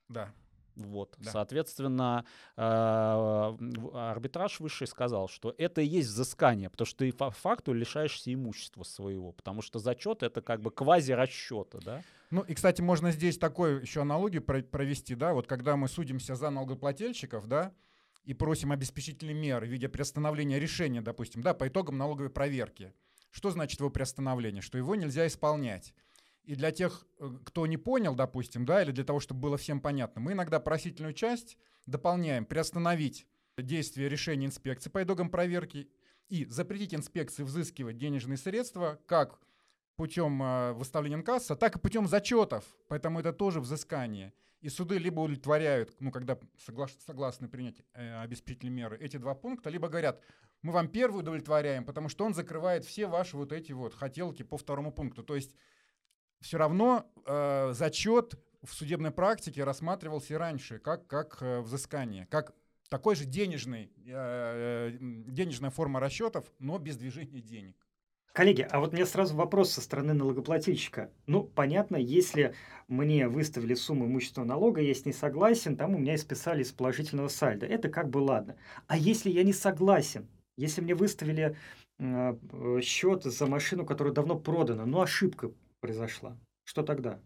Да. 0.08 0.34
Вот, 0.78 1.16
да. 1.18 1.32
соответственно, 1.32 2.24
а, 2.56 3.58
арбитраж 3.94 4.60
высший 4.60 4.86
сказал, 4.86 5.28
что 5.28 5.54
это 5.58 5.82
и 5.82 5.88
есть 5.88 6.10
взыскание, 6.10 6.70
потому 6.70 6.86
что 6.86 7.00
ты 7.00 7.12
по 7.12 7.32
факту 7.32 7.74
лишаешься 7.74 8.32
имущества 8.32 8.84
своего, 8.84 9.32
потому 9.32 9.64
что 9.64 9.80
зачет 9.80 10.22
это 10.22 10.42
как 10.42 10.62
бы 10.62 10.70
квази-расчета, 10.70 11.80
да? 11.84 12.04
Ну 12.30 12.42
и, 12.42 12.54
кстати, 12.54 12.82
можно 12.82 13.12
здесь 13.12 13.38
такой 13.38 13.82
еще 13.82 14.02
аналогию 14.02 14.44
провести, 14.44 15.16
да, 15.16 15.34
вот 15.34 15.48
когда 15.48 15.76
мы 15.78 15.88
судимся 15.88 16.36
за 16.36 16.52
налогоплательщиков, 16.52 17.48
да, 17.48 17.74
и 18.24 18.34
просим 18.34 18.72
обеспечительные 18.72 19.34
меры 19.34 19.66
в 19.68 19.72
виде 19.72 19.88
приостановления 19.88 20.60
решения, 20.60 21.02
допустим, 21.02 21.42
да, 21.42 21.54
по 21.54 21.68
итогам 21.68 21.98
налоговой 21.98 22.30
проверки. 22.30 22.94
Что 23.32 23.52
значит 23.52 23.80
его 23.80 23.90
приостановление? 23.90 24.62
Что 24.62 24.78
его 24.78 24.96
нельзя 24.96 25.26
исполнять. 25.28 25.94
И 26.48 26.56
для 26.56 26.72
тех, 26.72 27.06
э, 27.20 27.30
кто 27.44 27.68
не 27.68 27.76
понял, 27.76 28.16
допустим, 28.16 28.66
да, 28.66 28.82
или 28.82 28.92
для 28.92 29.04
того, 29.04 29.20
чтобы 29.20 29.42
было 29.42 29.58
всем 29.58 29.82
понятно, 29.82 30.22
мы 30.22 30.32
иногда 30.32 30.62
просительную 30.62 31.14
часть 31.14 31.58
дополняем, 31.86 32.46
приостановить 32.46 33.28
действие 33.58 34.08
решения 34.08 34.46
инспекции 34.46 34.90
по 34.90 35.04
итогам 35.04 35.30
проверки 35.30 35.90
и 36.30 36.46
запретить 36.46 36.94
инспекции 36.94 37.44
взыскивать 37.44 37.98
денежные 37.98 38.38
средства 38.38 38.98
как 39.08 39.42
путем 39.98 40.42
э, 40.42 40.72
выставления 40.72 41.22
касса, 41.22 41.58
так 41.58 41.76
и 41.76 41.80
путем 41.80 42.08
зачетов. 42.08 42.64
Поэтому 42.88 43.20
это 43.20 43.34
тоже 43.34 43.60
взыскание. 43.60 44.32
И 44.62 44.70
суды 44.70 45.00
либо 45.00 45.20
удовлетворяют, 45.20 45.98
ну, 46.00 46.12
когда 46.12 46.40
согла- 46.66 46.90
согласны 47.06 47.50
принять 47.50 47.82
э, 47.94 48.22
обеспечительные 48.22 48.74
меры, 48.74 48.98
эти 48.98 49.18
два 49.18 49.36
пункта, 49.36 49.70
либо 49.70 49.90
говорят, 49.90 50.22
мы 50.62 50.72
вам 50.72 50.88
первый 50.88 51.20
удовлетворяем, 51.20 51.84
потому 51.84 52.08
что 52.08 52.24
он 52.24 52.34
закрывает 52.34 52.86
все 52.86 53.08
ваши 53.08 53.36
вот 53.36 53.52
эти 53.52 53.74
вот 53.74 53.94
хотелки 53.94 54.44
по 54.44 54.58
второму 54.58 54.94
пункту. 54.94 55.24
То 55.24 55.36
есть 55.36 55.54
все 56.40 56.58
равно 56.58 57.06
э, 57.26 57.72
зачет 57.74 58.36
в 58.64 58.74
судебной 58.74 59.12
практике 59.12 59.64
рассматривался 59.64 60.34
и 60.34 60.38
раньше 60.38 60.80
как, 60.80 61.08
как 61.08 61.38
э, 61.42 61.62
взыскание, 61.62 62.28
как 62.30 62.54
такой 62.90 63.16
же 63.16 63.26
денежный, 63.26 63.92
э, 64.06 64.92
э, 64.92 64.98
денежная 65.00 65.70
форма 65.70 66.00
расчетов, 66.00 66.46
но 66.60 66.78
без 66.78 66.98
движения 66.98 67.42
денег. 67.42 67.76
Коллеги, 68.34 68.68
а 68.70 68.80
вот 68.80 68.94
мне 68.94 69.06
сразу 69.08 69.36
вопрос 69.36 69.72
со 69.72 69.82
стороны 69.82 70.14
налогоплательщика. 70.14 71.12
Ну, 71.26 71.44
понятно, 71.44 71.96
если 71.96 72.54
мне 72.88 73.28
выставили 73.28 73.74
сумму 73.74 74.06
имущественного 74.06 74.50
налога, 74.50 74.80
я 74.80 74.94
с 74.94 75.06
ней 75.06 75.14
согласен, 75.14 75.76
там 75.76 75.96
у 75.96 75.98
меня 75.98 76.14
и 76.14 76.18
списали 76.18 76.62
из 76.62 76.72
положительного 76.72 77.30
сальда. 77.30 77.66
Это 77.66 77.90
как 77.90 78.10
бы 78.12 78.20
ладно. 78.20 78.56
А 78.86 78.96
если 78.96 79.32
я 79.32 79.44
не 79.44 79.54
согласен, 79.54 80.28
если 80.56 80.82
мне 80.82 80.94
выставили 80.94 81.58
э, 81.98 82.38
счет 82.84 83.24
за 83.24 83.48
машину, 83.48 83.88
которая 83.88 84.14
давно 84.14 84.38
продана, 84.38 84.86
но 84.86 85.02
ошибка 85.02 85.52
произошла. 85.88 86.38
Что 86.66 86.84
тогда? 86.84 87.20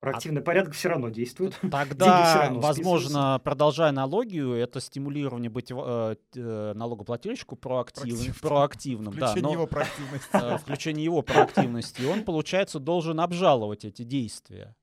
Проактивный 0.00 0.40
а... 0.42 0.44
порядок 0.44 0.74
все 0.74 0.88
равно 0.88 1.08
действует. 1.08 1.58
Тогда, 1.70 2.50
возможно, 2.52 3.40
продолжая 3.42 3.88
аналогию, 3.88 4.52
это 4.52 4.78
стимулирование 4.80 5.50
быть 5.50 5.72
э, 5.72 6.16
э, 6.36 6.72
налогоплательщику 6.74 7.56
проактивным. 7.56 8.34
проактивным 8.40 9.12
включение 9.14 9.42
да, 9.42 9.48
но, 9.48 9.52
его 9.52 9.66
проактивности. 9.66 10.28
Э, 10.32 10.58
включение 10.58 11.04
его 11.04 11.22
проактивности. 11.22 12.02
И 12.02 12.04
он, 12.04 12.24
получается, 12.24 12.78
должен 12.78 13.18
обжаловать 13.18 13.84
эти 13.84 14.02
действия. 14.02 14.76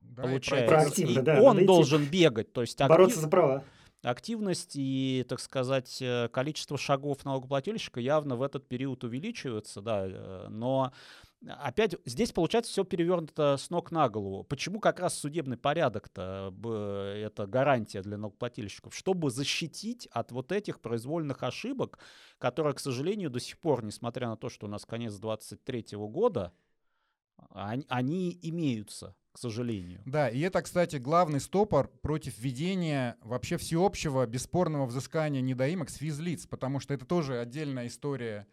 Да, 0.00 0.24
получается. 0.24 1.02
И, 1.02 1.14
и 1.14 1.20
да, 1.20 1.40
он 1.40 1.64
должен 1.64 2.02
идти. 2.02 2.10
бегать. 2.10 2.52
То 2.52 2.60
есть 2.60 2.78
Бороться 2.78 3.20
за 3.20 3.28
права 3.28 3.64
активность 4.02 4.72
и, 4.74 5.24
так 5.28 5.40
сказать, 5.40 5.98
э, 6.00 6.28
количество 6.28 6.78
шагов 6.78 7.24
налогоплательщика 7.24 8.00
явно 8.00 8.36
в 8.36 8.42
этот 8.42 8.68
период 8.68 9.04
увеличивается, 9.04 9.80
да, 9.80 10.06
э, 10.06 10.46
но 10.48 10.92
опять 11.46 11.94
здесь 12.04 12.32
получается 12.32 12.72
все 12.72 12.84
перевернуто 12.84 13.56
с 13.56 13.70
ног 13.70 13.90
на 13.90 14.08
голову. 14.08 14.44
Почему 14.44 14.80
как 14.80 15.00
раз 15.00 15.18
судебный 15.18 15.56
порядок-то 15.56 16.54
это 17.16 17.46
гарантия 17.46 18.02
для 18.02 18.16
налогоплательщиков? 18.16 18.94
Чтобы 18.94 19.30
защитить 19.30 20.06
от 20.10 20.32
вот 20.32 20.52
этих 20.52 20.80
произвольных 20.80 21.42
ошибок, 21.42 21.98
которые, 22.38 22.74
к 22.74 22.80
сожалению, 22.80 23.30
до 23.30 23.40
сих 23.40 23.58
пор, 23.58 23.84
несмотря 23.84 24.28
на 24.28 24.36
то, 24.36 24.48
что 24.48 24.66
у 24.66 24.68
нас 24.68 24.84
конец 24.84 25.14
23 25.14 25.86
года, 25.92 26.52
они, 27.50 27.84
они 27.88 28.38
имеются 28.42 29.14
к 29.32 29.38
сожалению. 29.38 30.02
Да, 30.04 30.28
и 30.28 30.40
это, 30.40 30.60
кстати, 30.62 30.96
главный 30.96 31.40
стопор 31.40 31.86
против 32.02 32.36
введения 32.38 33.16
вообще 33.22 33.56
всеобщего 33.56 34.26
бесспорного 34.26 34.86
взыскания 34.86 35.40
недоимок 35.40 35.90
с 35.90 35.94
физлиц, 35.94 36.48
потому 36.48 36.80
что 36.80 36.92
это 36.92 37.04
тоже 37.04 37.38
отдельная 37.38 37.86
история, 37.86 38.48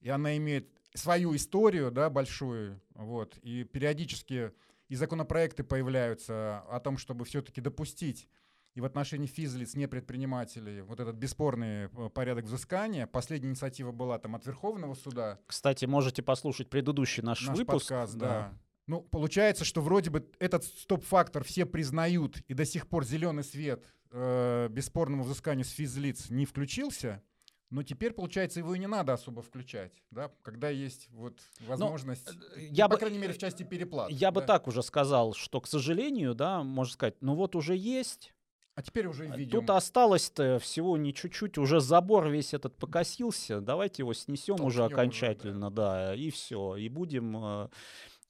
и 0.00 0.10
она 0.10 0.36
имеет 0.36 0.68
свою 0.96 1.34
историю, 1.36 1.90
да, 1.90 2.10
большую, 2.10 2.80
вот, 2.94 3.38
и 3.38 3.64
периодически 3.64 4.52
и 4.88 4.94
законопроекты 4.94 5.64
появляются 5.64 6.60
о 6.68 6.80
том, 6.80 6.96
чтобы 6.96 7.24
все-таки 7.24 7.60
допустить 7.60 8.28
и 8.76 8.80
в 8.80 8.84
отношении 8.84 9.26
физлиц, 9.26 9.74
не 9.74 9.88
предпринимателей, 9.88 10.82
вот 10.82 11.00
этот 11.00 11.16
бесспорный 11.16 11.86
э, 11.86 12.10
порядок 12.10 12.44
взыскания. 12.44 13.06
Последняя 13.06 13.48
инициатива 13.48 13.90
была 13.90 14.18
там 14.18 14.36
от 14.36 14.44
Верховного 14.44 14.94
суда. 14.94 15.38
Кстати, 15.46 15.86
можете 15.86 16.22
послушать 16.22 16.68
предыдущий 16.68 17.22
наш, 17.22 17.46
наш 17.46 17.56
выпуск. 17.56 17.88
Подкаст, 17.88 18.14
да. 18.16 18.28
да. 18.28 18.58
Ну, 18.86 19.00
получается, 19.00 19.64
что 19.64 19.80
вроде 19.80 20.10
бы 20.10 20.30
этот 20.38 20.64
стоп-фактор 20.64 21.42
все 21.42 21.64
признают, 21.64 22.42
и 22.48 22.54
до 22.54 22.66
сих 22.66 22.86
пор 22.86 23.06
зеленый 23.06 23.44
свет 23.44 23.86
э, 24.10 24.68
бесспорному 24.70 25.24
взысканию 25.24 25.64
с 25.64 25.70
физлиц 25.70 26.28
не 26.28 26.44
включился, 26.44 27.22
но 27.70 27.82
теперь, 27.82 28.12
получается, 28.12 28.60
его 28.60 28.74
и 28.74 28.78
не 28.78 28.86
надо 28.86 29.12
особо 29.12 29.42
включать, 29.42 29.92
да, 30.10 30.30
когда 30.42 30.68
есть 30.68 31.08
вот 31.10 31.40
ну, 31.60 31.66
возможность, 31.66 32.28
ну, 32.32 32.62
я 32.70 32.84
ну, 32.84 32.90
бы, 32.90 32.94
по 32.94 33.00
крайней 33.00 33.18
мере, 33.18 33.32
в 33.32 33.38
части 33.38 33.64
переплат. 33.64 34.10
Я 34.10 34.30
да. 34.30 34.40
бы 34.40 34.46
так 34.46 34.68
уже 34.68 34.82
сказал, 34.82 35.34
что, 35.34 35.60
к 35.60 35.66
сожалению, 35.66 36.34
да, 36.34 36.62
можно 36.62 36.92
сказать, 36.92 37.16
ну 37.20 37.34
вот 37.34 37.56
уже 37.56 37.74
есть, 37.74 38.32
а 38.76 38.82
теперь 38.82 39.06
уже 39.06 39.26
введем. 39.26 39.60
Тут 39.60 39.70
осталось-то 39.70 40.58
всего 40.60 40.96
не 40.96 41.12
чуть-чуть, 41.12 41.58
уже 41.58 41.80
забор 41.80 42.28
весь 42.28 42.54
этот 42.54 42.76
покосился, 42.76 43.60
давайте 43.60 44.02
его 44.02 44.14
снесем 44.14 44.56
Толкнем 44.56 44.66
уже 44.66 44.84
окончательно, 44.84 45.66
уже, 45.66 45.74
да. 45.74 46.06
да, 46.08 46.14
и 46.14 46.30
все, 46.30 46.76
и 46.76 46.88
будем 46.88 47.36
э, 47.36 47.68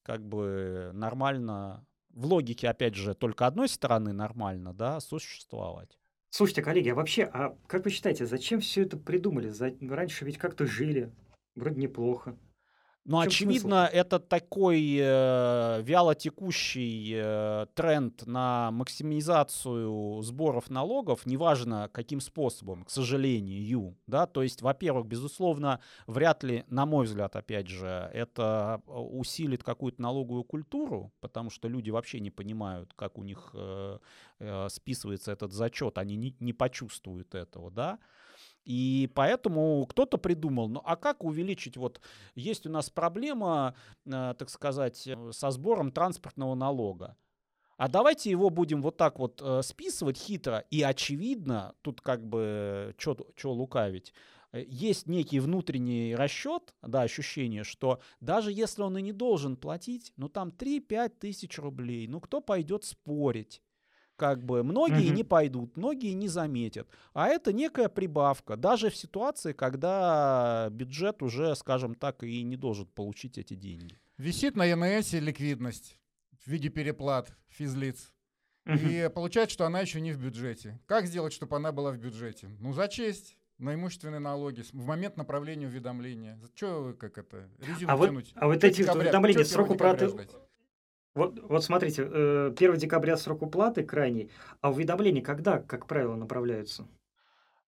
как 0.03 0.27
бы 0.27 0.93
нормально, 0.95 1.85
в 2.11 2.25
логике, 2.27 2.69
опять 2.69 2.95
же, 2.95 3.15
только 3.15 3.47
одной 3.47 3.69
стороны 3.69 4.13
нормально, 4.13 4.73
да, 4.73 5.01
существовать. 5.01 5.99
Слушайте, 6.31 6.63
коллеги, 6.63 6.91
а 6.91 6.95
вообще, 6.95 7.25
а 7.25 7.57
как 7.67 7.85
вы 7.85 7.91
считаете, 7.91 8.27
зачем 8.27 8.61
все 8.61 8.83
это 8.83 8.97
придумали? 8.97 9.49
За... 9.49 9.75
Раньше 9.81 10.25
ведь 10.25 10.39
как-то 10.39 10.67
жили, 10.67 11.11
вроде 11.55 11.81
неплохо. 11.81 12.37
Ну, 13.07 13.21
очевидно, 13.21 13.87
смысл? 13.87 13.97
это 13.99 14.19
такой 14.19 14.99
э, 14.99 15.83
вялотекущий 15.83 17.13
э, 17.15 17.67
тренд 17.75 18.27
на 18.27 18.73
максимизацию 18.73 20.21
сборов 20.23 20.71
налогов, 20.71 21.25
неважно 21.25 21.89
каким 21.93 22.21
способом, 22.21 22.85
к 22.85 22.91
сожалению, 22.91 23.97
да, 24.09 24.27
то 24.27 24.43
есть, 24.43 24.61
во-первых, 24.61 25.07
безусловно, 25.07 25.81
вряд 26.09 26.43
ли, 26.43 26.65
на 26.69 26.85
мой 26.85 27.07
взгляд, 27.07 27.37
опять 27.37 27.69
же, 27.69 28.11
это 28.13 28.83
э, 28.87 28.91
усилит 28.91 29.63
какую-то 29.63 30.03
налоговую 30.03 30.43
культуру, 30.43 31.13
потому 31.21 31.51
что 31.51 31.69
люди 31.69 31.91
вообще 31.91 32.19
не 32.19 32.33
понимают, 32.33 32.93
как 32.95 33.19
у 33.19 33.23
них 33.23 33.51
э, 33.55 33.99
э, 34.41 34.69
списывается 34.69 35.31
этот 35.31 35.53
зачет, 35.53 35.99
они 35.99 36.17
не, 36.17 36.35
не 36.41 36.53
почувствуют 36.53 37.37
этого, 37.37 37.71
да, 37.71 38.01
и 38.67 39.09
поэтому 39.15 39.87
кто-то 39.87 40.19
придумал, 40.19 40.69
ну 40.69 40.83
а 40.85 40.97
как 40.97 41.23
увеличить, 41.23 41.77
вот 41.77 42.01
есть 42.35 42.67
у 42.67 42.71
нас 42.71 42.91
проблема, 42.91 43.77
э, 44.05 44.35
так 44.37 44.51
сказать, 44.51 45.07
э, 45.07 45.31
со 45.33 45.51
сбором 45.53 45.93
транспортного 45.93 46.57
налога. 46.57 47.17
А 47.77 47.89
давайте 47.89 48.29
его 48.31 48.51
будем 48.51 48.83
вот 48.83 48.97
так 48.97 49.21
вот 49.21 49.41
э, 49.41 49.63
списывать 49.63 50.19
хитро. 50.19 50.65
И 50.71 50.83
очевидно, 50.83 51.75
тут 51.83 52.01
как 52.01 52.27
бы, 52.27 52.95
что 52.99 53.53
лукавить, 53.53 54.13
есть 54.53 55.07
некий 55.07 55.39
внутренний 55.39 56.17
расчет, 56.17 56.75
да, 56.83 57.03
ощущение, 57.03 57.63
что 57.63 58.01
даже 58.21 58.51
если 58.51 58.83
он 58.83 58.99
и 58.99 59.03
не 59.03 59.13
должен 59.13 59.57
платить, 59.57 60.13
ну 60.17 60.29
там 60.29 60.49
3-5 60.49 61.11
тысяч 61.21 61.59
рублей, 61.59 62.09
ну 62.09 62.21
кто 62.21 62.41
пойдет 62.41 62.85
спорить? 62.85 63.63
Как 64.17 64.43
бы 64.43 64.63
многие 64.63 65.09
угу. 65.09 65.17
не 65.17 65.25
пойдут, 65.25 65.77
многие 65.77 66.13
не 66.13 66.29
заметят. 66.29 66.89
А 67.13 67.29
это 67.29 67.53
некая 67.53 67.89
прибавка, 67.89 68.57
даже 68.57 68.91
в 68.91 68.97
ситуации, 68.97 69.53
когда 69.53 70.69
бюджет 70.71 71.23
уже, 71.23 71.55
скажем 71.55 71.95
так, 71.95 72.23
и 72.23 72.43
не 72.43 72.57
должен 72.57 72.87
получить 72.87 73.39
эти 73.39 73.55
деньги. 73.55 73.99
Висит 74.19 74.57
на 74.57 74.65
ЕНС 74.65 75.13
ликвидность 75.13 75.99
в 76.45 76.49
виде 76.49 76.69
переплат 76.69 77.37
физлиц. 77.49 78.13
И 78.65 79.09
получается, 79.15 79.55
что 79.55 79.67
она 79.67 79.81
еще 79.81 80.01
не 80.01 80.13
в 80.13 80.19
бюджете. 80.19 80.81
Как 80.87 81.07
сделать, 81.07 81.33
чтобы 81.33 81.55
она 81.57 81.71
была 81.71 81.93
в 81.93 81.99
бюджете? 81.99 82.49
Ну, 82.59 82.73
зачесть 82.73 83.37
на 83.59 83.75
имущественные 83.75 84.19
налоги 84.19 84.65
в 84.73 84.87
момент 84.87 85.17
направления 85.17 85.67
уведомления. 85.67 86.39
Что 86.55 86.83
вы 86.83 86.95
как 86.95 87.17
это? 87.19 87.49
Резину 87.59 87.93
а 87.93 88.07
тянуть? 88.07 88.33
Вот, 88.35 88.43
а 88.43 88.47
вот 88.49 88.65
эти 88.65 88.83
уведомления 88.83 89.45
срок 89.45 89.71
уплаты 89.71 90.11
вот, 91.17 91.41
вот 91.49 91.65
смотрите, 91.65 92.03
1 92.03 92.55
э, 92.55 92.77
декабря 92.77 93.17
срок 93.17 93.43
уплаты 93.43 93.83
крайний, 93.83 94.31
а 94.61 94.71
уведомления 94.71 95.23
когда, 95.23 95.59
как 95.59 95.87
правило, 95.87 96.15
направляются? 96.15 96.87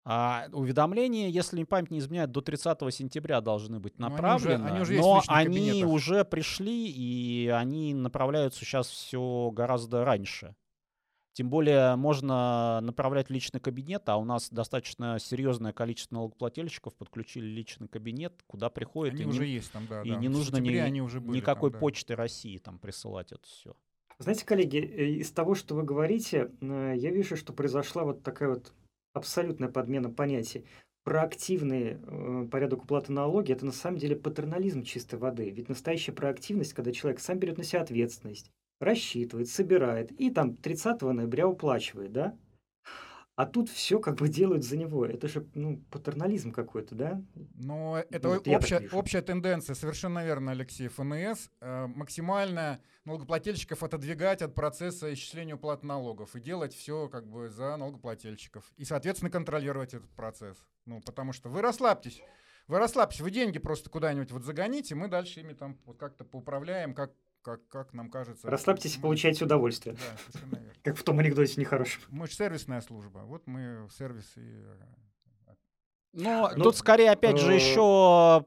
А 0.05 0.47
уведомления, 0.52 1.28
если 1.28 1.64
память 1.64 1.90
не 1.90 1.99
изменяет, 1.99 2.31
до 2.31 2.40
30 2.40 2.78
сентября 2.95 3.40
должны 3.40 3.81
быть 3.81 3.99
направлены. 3.99 4.59
Но 4.59 4.67
они 4.67 4.81
уже, 4.81 4.93
они 4.95 5.02
уже 5.02 5.02
но 5.02 5.23
они 5.28 5.85
уже 5.85 6.25
пришли, 6.25 6.88
и 6.88 7.49
они 7.49 7.95
направляются 7.95 8.64
сейчас 8.64 8.88
все 8.88 9.50
гораздо 9.52 10.05
раньше. 10.05 10.55
Тем 11.38 11.50
более 11.50 11.95
можно 11.95 12.80
направлять 12.80 13.28
в 13.28 13.30
личный 13.30 13.61
кабинет, 13.61 14.09
а 14.09 14.16
у 14.16 14.25
нас 14.25 14.50
достаточно 14.50 15.21
серьезное 15.21 15.73
количество 15.73 16.16
налогоплательщиков 16.16 16.97
подключили 16.97 17.47
личный 17.47 17.87
кабинет, 17.87 18.42
куда 18.49 18.71
приходят. 18.71 19.14
Они 19.14 19.23
и 19.23 19.26
уже 19.26 19.47
не, 19.47 19.52
есть 19.52 19.71
там, 19.71 19.87
да. 19.88 20.02
И 20.02 20.11
да. 20.11 20.16
не 20.16 20.28
нужно 20.28 20.57
ни, 20.57 20.75
они 20.75 21.00
уже 21.00 21.21
были 21.21 21.37
никакой 21.37 21.71
там, 21.71 21.75
да. 21.75 21.78
почты 21.78 22.16
России 22.16 22.59
там 22.59 22.80
присылать 22.80 23.30
это 23.30 23.47
все. 23.47 23.76
Знаете, 24.18 24.45
коллеги, 24.45 24.78
э, 24.78 25.11
из 25.11 25.30
того, 25.30 25.54
что 25.54 25.76
вы 25.76 25.85
говорите, 25.85 26.50
э, 26.61 26.95
я 26.97 27.12
вижу, 27.12 27.37
что 27.37 27.52
произошла 27.52 28.02
вот 28.02 28.25
такая 28.25 28.49
вот 28.49 28.73
абсолютная 29.12 29.68
подмена 29.68 30.11
понятий. 30.11 30.64
Проактивный 31.04 31.99
э, 32.02 32.49
порядок 32.50 32.83
уплаты 32.83 33.12
налоги– 33.12 33.52
это 33.54 33.64
на 33.64 33.71
самом 33.71 33.99
деле 33.99 34.16
патернализм 34.16 34.83
чистой 34.83 35.21
воды. 35.21 35.50
Ведь 35.50 35.68
настоящая 35.68 36.11
проактивность, 36.11 36.73
когда 36.73 36.90
человек 36.90 37.21
сам 37.21 37.38
берет 37.38 37.59
на 37.59 37.62
себя 37.62 37.83
ответственность, 37.83 38.50
рассчитывает, 38.81 39.49
собирает 39.49 40.13
и 40.13 40.31
там 40.31 40.55
30 40.55 41.03
ноября 41.03 41.49
уплачивает, 41.49 42.13
да? 42.13 42.37
А 43.39 43.47
тут 43.47 43.69
все 43.69 44.01
как 44.01 44.17
бы 44.17 44.29
делают 44.29 44.65
за 44.65 44.77
него. 44.77 45.07
Это 45.07 45.29
же 45.29 45.47
ну, 45.55 45.81
патернализм 45.93 46.51
какой-то, 46.51 46.97
да? 46.97 47.23
Но 47.55 48.03
это 48.11 48.31
вот 48.31 48.49
общая, 48.49 48.88
общая 48.91 49.23
тенденция, 49.23 49.75
совершенно 49.75 50.25
верно, 50.25 50.51
Алексей. 50.51 50.88
ФНС 50.88 51.49
э, 51.61 51.87
максимально 51.87 52.81
налогоплательщиков 53.05 53.85
отодвигать 53.85 54.43
от 54.43 54.57
процесса 54.57 55.14
исчисления 55.14 55.55
уплат 55.55 55.85
налогов 55.85 56.35
и 56.35 56.41
делать 56.41 56.75
все 56.75 57.09
как 57.09 57.29
бы 57.29 57.49
за 57.49 57.77
налогоплательщиков. 57.77 58.73
И, 58.77 58.85
соответственно, 58.85 59.31
контролировать 59.31 59.95
этот 59.95 60.11
процесс. 60.17 60.57
Ну, 60.85 61.01
потому 61.01 61.33
что 61.33 61.49
вы 61.49 61.62
расслабьтесь. 61.62 62.21
Вы 62.67 62.79
расслабьтесь, 62.79 63.21
вы 63.21 63.31
деньги 63.31 63.61
просто 63.61 63.88
куда-нибудь 63.88 64.33
вот 64.33 64.43
загоните, 64.43 64.97
мы 64.97 65.07
дальше 65.07 65.41
ими 65.41 65.53
там 65.53 65.79
вот 65.87 65.97
как-то 65.97 66.25
поуправляем, 66.25 66.93
как 66.93 67.12
как, 67.49 67.67
как 67.69 67.95
нам 67.95 68.11
кажется. 68.11 68.51
Расслабьтесь 68.51 68.97
и 68.97 69.01
получайте 69.01 69.45
удовольствие. 69.45 69.95
Да, 69.95 70.19
совершенно 70.27 70.61
верно. 70.61 70.81
Как 70.83 70.97
в 70.97 71.03
том 71.03 71.19
анекдоте 71.19 71.59
нехорошем. 71.59 72.03
Мы 72.11 72.27
же 72.27 72.35
сервисная 72.35 72.83
служба. 72.83 73.21
Вот 73.21 73.47
мы 73.47 73.89
сервис 73.91 74.37
и 74.37 74.41
э, 74.41 74.77
но 76.13 76.51
ну, 76.57 76.65
тут 76.65 76.77
скорее, 76.77 77.11
опять 77.11 77.39
же, 77.39 77.53
э, 77.53 77.57
еще, 77.57 78.45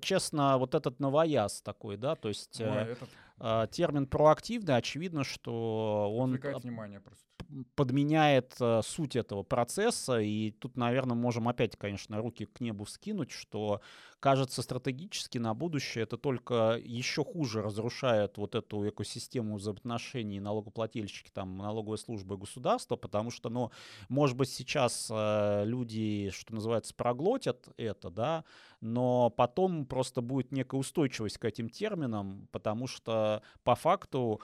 честно, 0.00 0.58
вот 0.58 0.74
этот 0.74 1.00
новояз 1.00 1.62
такой, 1.62 1.96
да, 1.96 2.14
то 2.16 2.28
есть 2.28 2.60
Ой, 2.60 2.66
этот... 2.66 3.08
А, 3.38 3.66
термин 3.68 4.06
проактивный, 4.06 4.76
очевидно, 4.76 5.22
что 5.22 6.12
он 6.14 6.36
внимание 6.36 7.00
просто 7.00 7.25
подменяет 7.74 8.56
э, 8.60 8.80
суть 8.84 9.16
этого 9.16 9.42
процесса. 9.42 10.20
И 10.20 10.50
тут, 10.52 10.76
наверное, 10.76 11.16
можем 11.16 11.48
опять, 11.48 11.76
конечно, 11.76 12.18
руки 12.18 12.46
к 12.46 12.60
небу 12.60 12.86
скинуть, 12.86 13.30
что 13.30 13.80
кажется 14.20 14.62
стратегически 14.62 15.38
на 15.38 15.54
будущее 15.54 16.04
это 16.04 16.16
только 16.16 16.80
еще 16.82 17.24
хуже 17.24 17.62
разрушает 17.62 18.38
вот 18.38 18.54
эту 18.54 18.88
экосистему 18.88 19.56
взаимоотношений 19.56 20.40
налогоплательщики, 20.40 21.30
там, 21.30 21.58
налоговой 21.58 21.98
службы 21.98 22.34
и 22.34 22.38
государства, 22.38 22.96
потому 22.96 23.30
что, 23.30 23.50
ну, 23.50 23.70
может 24.08 24.36
быть, 24.36 24.48
сейчас 24.48 25.08
э, 25.10 25.64
люди, 25.64 26.30
что 26.32 26.54
называется, 26.54 26.94
проглотят 26.94 27.68
это, 27.76 28.10
да, 28.10 28.44
но 28.80 29.30
потом 29.30 29.86
просто 29.86 30.22
будет 30.22 30.52
некая 30.52 30.78
устойчивость 30.78 31.38
к 31.38 31.44
этим 31.44 31.68
терминам, 31.68 32.48
потому 32.52 32.86
что 32.86 33.42
по 33.64 33.74
факту 33.74 34.40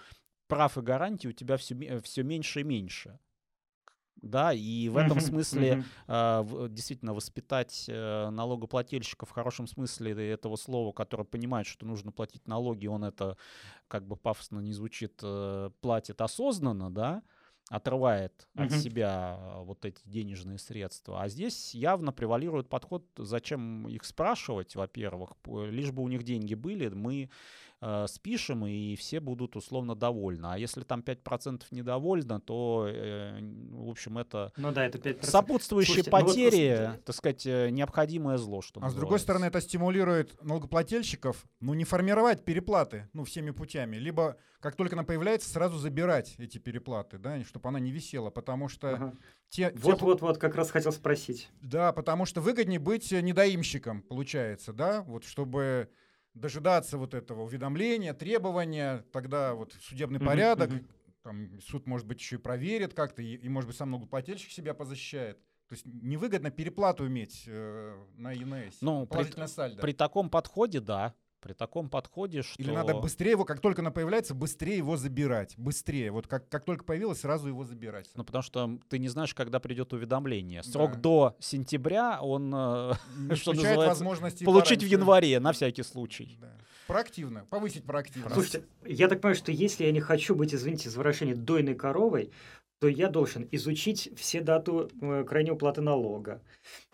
прав 0.53 0.79
и 0.79 0.81
гарантий 0.83 1.29
у 1.29 1.33
тебя 1.33 1.57
все, 1.57 2.01
все 2.01 2.23
меньше 2.23 2.61
и 2.61 2.65
меньше. 2.65 3.19
Да, 4.17 4.53
и 4.53 4.89
в 4.89 4.97
этом 4.97 5.19
смысле 5.21 5.85
э, 6.07 6.67
действительно 6.71 7.13
воспитать 7.13 7.87
э, 7.89 8.31
налогоплательщика 8.31 9.27
в 9.27 9.31
хорошем 9.31 9.67
смысле 9.67 10.31
этого 10.31 10.55
слова, 10.57 10.93
который 10.93 11.27
понимает, 11.27 11.67
что 11.67 11.87
нужно 11.87 12.13
платить 12.13 12.47
налоги, 12.47 12.87
он 12.87 13.03
это, 13.03 13.37
как 13.89 14.07
бы 14.07 14.15
пафосно 14.17 14.61
не 14.61 14.73
звучит, 14.73 15.19
э, 15.25 15.71
платит 15.81 16.21
осознанно, 16.21 16.89
да, 16.89 17.23
отрывает 17.69 18.47
от 18.55 18.71
себя 18.73 19.39
вот 19.65 19.85
эти 19.85 20.01
денежные 20.05 20.59
средства. 20.59 21.23
А 21.23 21.29
здесь 21.29 21.75
явно 21.75 22.13
превалирует 22.13 22.69
подход, 22.69 23.05
зачем 23.17 23.89
их 23.89 24.05
спрашивать, 24.05 24.77
во-первых, 24.77 25.33
лишь 25.47 25.91
бы 25.91 26.03
у 26.03 26.09
них 26.09 26.23
деньги 26.23 26.55
были, 26.55 26.89
мы 26.91 27.31
э, 27.83 28.07
спишем, 28.09 28.65
и 28.65 28.95
все 28.97 29.21
будут 29.21 29.57
условно 29.57 29.95
довольны. 29.95 30.47
А 30.47 30.59
если 30.59 30.83
там 30.83 31.01
5% 31.01 31.63
недовольно, 31.73 32.41
то, 32.41 32.87
э, 32.89 33.39
в 33.41 33.91
общем, 33.91 34.19
это, 34.19 34.53
ну 34.57 34.73
да, 34.73 34.87
это 34.87 34.99
5%. 34.99 35.27
сопутствующие 35.27 36.05
Слушайте, 36.05 36.11
потери, 36.11 36.79
ну 36.79 36.91
вот, 36.93 37.05
так 37.05 37.17
сказать, 37.17 37.47
э, 37.47 37.71
необходимое 37.71 38.39
зло, 38.39 38.63
что 38.63 38.81
А 38.81 38.85
называется. 38.85 38.97
с 38.97 39.01
другой 39.01 39.19
стороны, 39.19 39.45
это 39.47 39.61
стимулирует 39.61 40.43
налогоплательщиков, 40.43 41.45
ну, 41.61 41.75
не 41.75 41.85
формировать 41.85 42.45
переплаты, 42.45 43.09
ну, 43.13 43.25
всеми 43.25 43.51
путями, 43.51 43.97
либо, 43.97 44.37
как 44.61 44.77
только 44.77 44.95
она 44.95 45.03
появляется, 45.03 45.51
сразу 45.51 45.79
забирать 45.79 46.37
эти 46.39 46.59
переплаты, 46.59 47.19
да, 47.19 47.43
чтобы 47.45 47.69
она 47.69 47.81
не 47.81 47.91
висела, 47.91 48.31
потому 48.31 48.69
что... 48.69 48.95
Ага. 48.95 49.15
Те, 49.49 49.71
вот, 49.75 49.99
те... 49.99 50.05
вот, 50.07 50.21
вот, 50.23 50.39
как 50.39 50.55
раз 50.55 50.71
хотел 50.71 50.93
спросить. 50.93 51.51
Да, 51.61 51.93
потому 51.93 52.25
что 52.25 52.41
выгоднее 52.41 52.79
быть 52.79 53.13
недоимщиком, 53.13 54.01
получается, 54.01 54.73
да, 54.73 55.03
вот 55.03 55.25
чтобы 55.25 55.91
дожидаться 56.35 56.99
вот 56.99 57.15
этого 57.15 57.43
уведомления, 57.43 58.15
требования, 58.15 59.05
тогда 59.13 59.55
вот 59.55 59.73
судебный 59.81 60.19
mm-hmm, 60.19 60.27
порядок, 60.27 60.71
mm-hmm. 60.71 60.87
там 61.23 61.61
суд, 61.61 61.87
может 61.87 62.07
быть, 62.07 62.21
еще 62.21 62.37
и 62.37 62.39
проверит 62.39 62.95
как-то, 62.95 63.23
и, 63.23 63.37
и 63.37 63.49
может 63.49 63.69
быть, 63.69 63.77
сам 63.77 63.91
налогоплательщик 63.91 64.51
себя 64.51 64.75
позащищает. 64.75 65.39
То 65.69 65.75
есть 65.75 65.87
невыгодно 65.87 66.51
переплату 66.51 67.07
иметь 67.07 67.45
э, 67.47 67.97
на 68.17 68.33
ЕНС. 68.33 68.83
Ну, 68.83 69.07
при, 69.07 69.47
сальдо. 69.47 69.81
при 69.81 69.93
таком 69.93 70.29
подходе, 70.29 70.81
да. 70.81 71.15
При 71.43 71.55
таком 71.55 71.91
подходе, 71.91 72.43
что... 72.43 72.63
Или 72.63 72.71
надо 72.71 72.95
быстрее 72.95 73.33
его, 73.33 73.45
как 73.45 73.61
только 73.61 73.83
она 73.83 73.91
появляется, 73.91 74.33
быстрее 74.33 74.77
его 74.77 74.97
забирать. 74.97 75.55
Быстрее. 75.57 76.13
Вот 76.13 76.29
как, 76.29 76.49
как 76.49 76.65
только 76.65 76.85
появилась, 76.85 77.21
сразу 77.21 77.49
его 77.49 77.65
забирать. 77.65 78.09
Ну, 78.15 78.23
потому 78.23 78.43
что 78.43 78.79
ты 78.89 79.01
не 79.01 79.09
знаешь, 79.09 79.35
когда 79.35 79.59
придет 79.59 79.93
уведомление. 79.93 80.63
Срок 80.63 80.93
да. 80.93 81.01
до 81.01 81.37
сентября, 81.41 82.21
он, 82.23 82.55
э, 82.55 82.93
что 83.35 83.55
называется, 83.55 84.05
получить 84.05 84.45
пораньше. 84.47 84.77
в 84.77 84.83
январе, 84.85 85.41
на 85.41 85.53
всякий 85.53 85.83
случай. 85.83 86.39
Да. 86.41 86.53
Проактивно, 86.87 87.45
повысить 87.51 87.85
проактивность. 87.85 88.35
Слушайте, 88.35 88.65
я 88.85 89.09
так 89.09 89.21
понимаю, 89.21 89.37
что 89.37 89.51
если 89.51 89.85
я 89.85 89.91
не 89.91 90.01
хочу 90.01 90.37
быть, 90.37 90.55
извините 90.55 90.91
за 90.91 90.99
выражение, 90.99 91.35
дойной 91.35 91.75
коровой, 91.75 92.31
то 92.79 92.87
я 92.87 93.09
должен 93.09 93.49
изучить 93.51 94.11
все 94.17 94.43
дату 94.43 94.91
э, 95.01 95.25
крайней 95.25 95.51
уплаты 95.51 95.81
налога, 95.81 96.41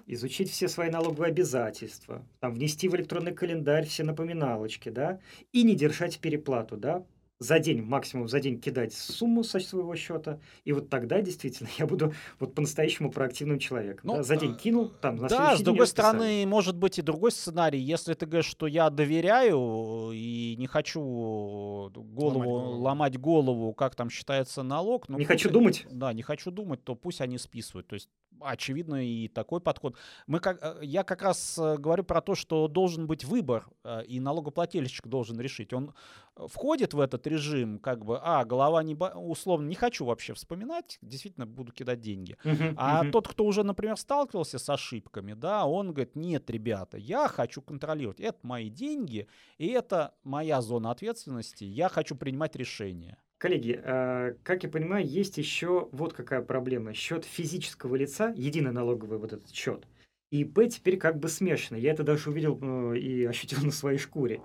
изучить 0.09 0.51
все 0.51 0.68
свои 0.68 0.90
налоговые 0.90 1.31
обязательства, 1.31 2.25
там, 2.40 2.55
внести 2.55 2.88
в 2.88 2.97
электронный 2.97 3.33
календарь 3.35 3.87
все 3.87 4.05
напоминалочки, 4.05 4.88
да, 4.88 5.21
и 5.53 5.62
не 5.62 5.75
держать 5.75 6.18
переплату, 6.18 6.77
да, 6.77 7.05
за 7.40 7.61
день, 7.61 7.83
максимум 7.83 8.27
за 8.27 8.40
день 8.40 8.61
кидать 8.61 8.92
сумму 8.92 9.44
со 9.44 9.61
своего 9.61 9.94
счета, 9.94 10.40
и 10.64 10.73
вот 10.73 10.88
тогда 10.90 11.21
действительно 11.21 11.68
я 11.79 11.87
буду 11.87 12.12
вот 12.40 12.53
по-настоящему 12.55 13.12
проактивным 13.12 13.61
человеком. 13.61 14.01
Ну, 14.09 14.16
да? 14.16 14.23
За 14.25 14.37
день 14.37 14.57
кинул, 14.57 14.88
там, 14.88 15.14
на 15.14 15.29
Да, 15.29 15.57
с 15.57 15.61
другой 15.61 15.87
стороны, 15.87 16.44
может 16.47 16.77
быть 16.77 16.99
и 16.99 17.03
другой 17.03 17.31
сценарий. 17.31 17.79
Если 17.79 18.14
ты 18.14 18.27
говоришь, 18.27 18.51
что 18.51 18.66
я 18.66 18.90
доверяю 18.90 20.11
и 20.12 20.57
не 20.59 20.66
хочу 20.66 21.01
голову 21.01 22.03
голову. 22.42 22.81
ломать 22.81 23.16
голову, 23.21 23.73
как 23.73 23.94
там 23.94 24.11
считается 24.11 24.64
налог. 24.64 25.09
ну, 25.09 25.16
Не 25.16 25.25
пусть 25.25 25.29
хочу 25.29 25.49
они- 25.49 25.55
думать. 25.55 25.87
Да, 25.92 26.12
не 26.12 26.23
хочу 26.23 26.51
думать, 26.51 26.83
то 26.83 26.97
пусть 26.97 27.21
они 27.21 27.38
списывают. 27.38 27.87
То 27.87 27.94
есть 27.94 28.09
очевидно 28.40 29.05
и 29.07 29.29
такой 29.29 29.61
подход. 29.61 29.96
Мы 30.27 30.40
как, 30.40 30.59
э, 30.62 30.81
я 30.83 31.05
как 31.05 31.22
раз 31.22 31.59
э, 31.59 31.77
говорю 31.77 32.05
про 32.05 32.20
то, 32.20 32.35
что 32.35 32.68
должен 32.68 33.07
быть 33.07 33.24
выбор, 33.24 33.68
э, 33.85 34.05
и 34.05 34.20
налогоплательщик 34.20 35.07
должен 35.07 35.40
решить. 35.40 35.72
Он 35.72 35.94
входит 36.37 36.94
в 36.94 37.01
этот 37.01 37.27
режим, 37.27 37.79
как 37.79 38.05
бы, 38.05 38.18
а, 38.22 38.44
голова 38.44 38.83
не, 38.83 38.94
условно, 38.94 39.66
не 39.66 39.74
хочу 39.74 40.05
вообще 40.05 40.35
вспоминать, 40.35 40.98
действительно 41.03 41.46
буду 41.46 41.72
кидать 41.72 42.01
деньги. 42.01 42.37
Мгм, 42.44 42.74
А 42.77 43.03
мгм. 43.03 43.12
тот, 43.12 43.29
кто 43.29 43.44
уже, 43.44 43.64
например, 43.64 43.96
сталкивался 43.96 44.59
с 44.59 44.68
ошибками, 44.68 45.35
да, 45.35 45.66
он 45.66 45.92
говорит, 45.92 46.16
нет, 46.16 46.48
ребята, 46.51 46.96
я 46.96 47.29
хочу 47.29 47.61
контролировать. 47.61 48.20
Это 48.20 48.38
мои 48.42 48.70
деньги, 48.70 49.27
и 49.59 49.66
это 49.68 50.14
моя 50.22 50.61
зона 50.61 50.90
ответственности. 50.90 51.64
Я 51.64 51.88
хочу 51.88 52.14
принимать 52.14 52.57
решения. 52.57 53.18
Коллеги, 53.38 53.81
э, 53.83 54.35
как 54.42 54.64
я 54.64 54.68
понимаю, 54.68 55.07
есть 55.07 55.38
еще 55.38 55.88
вот 55.92 56.12
какая 56.12 56.42
проблема. 56.42 56.92
Счет 56.92 57.24
физического 57.24 57.94
лица, 57.94 58.33
единый 58.37 58.72
налоговый 58.72 59.18
вот 59.18 59.33
этот 59.33 59.55
счет, 59.55 59.87
и 60.33 60.42
ИП 60.42 60.68
теперь 60.68 60.98
как 60.98 61.20
бы 61.20 61.29
смешано. 61.29 61.77
Я 61.77 61.92
это 61.92 62.03
даже 62.03 62.31
увидел 62.31 62.59
э, 62.61 62.98
и 62.98 63.24
ощутил 63.27 63.62
на 63.62 63.70
своей 63.70 63.98
шкуре. 63.98 64.40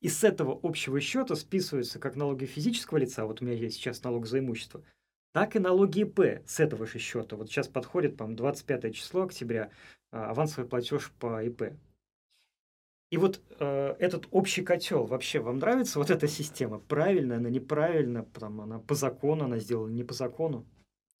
И 0.00 0.08
с 0.08 0.22
этого 0.22 0.58
общего 0.62 1.00
счета 1.00 1.34
списываются 1.34 1.98
как 1.98 2.14
налоги 2.14 2.44
физического 2.44 2.98
лица, 2.98 3.26
вот 3.26 3.42
у 3.42 3.44
меня 3.44 3.56
есть 3.56 3.76
сейчас 3.76 4.04
налог 4.04 4.26
за 4.26 4.38
имущество, 4.38 4.84
так 5.32 5.56
и 5.56 5.58
налоги 5.58 6.02
ИП 6.02 6.20
с 6.46 6.60
этого 6.60 6.86
же 6.86 7.00
счета. 7.00 7.34
Вот 7.34 7.48
сейчас 7.48 7.66
подходит, 7.66 8.16
по-моему, 8.16 8.36
25 8.36 8.94
число 8.94 9.22
октября, 9.22 9.70
а, 10.12 10.30
авансовый 10.30 10.66
платеж 10.66 11.10
по 11.18 11.42
ИП. 11.42 11.72
И 13.10 13.16
вот 13.16 13.40
э, 13.58 13.96
этот 13.98 14.28
общий 14.30 14.62
котел, 14.62 15.06
вообще 15.06 15.40
вам 15.40 15.58
нравится 15.58 15.98
вот 15.98 16.10
эта 16.10 16.28
система? 16.28 16.78
Правильно, 16.78 17.36
она 17.36 17.48
неправильно, 17.48 18.24
там, 18.24 18.60
она 18.60 18.80
по 18.80 18.94
закону, 18.94 19.46
она 19.46 19.58
сделана 19.58 19.92
не 19.92 20.04
по 20.04 20.12
закону. 20.12 20.66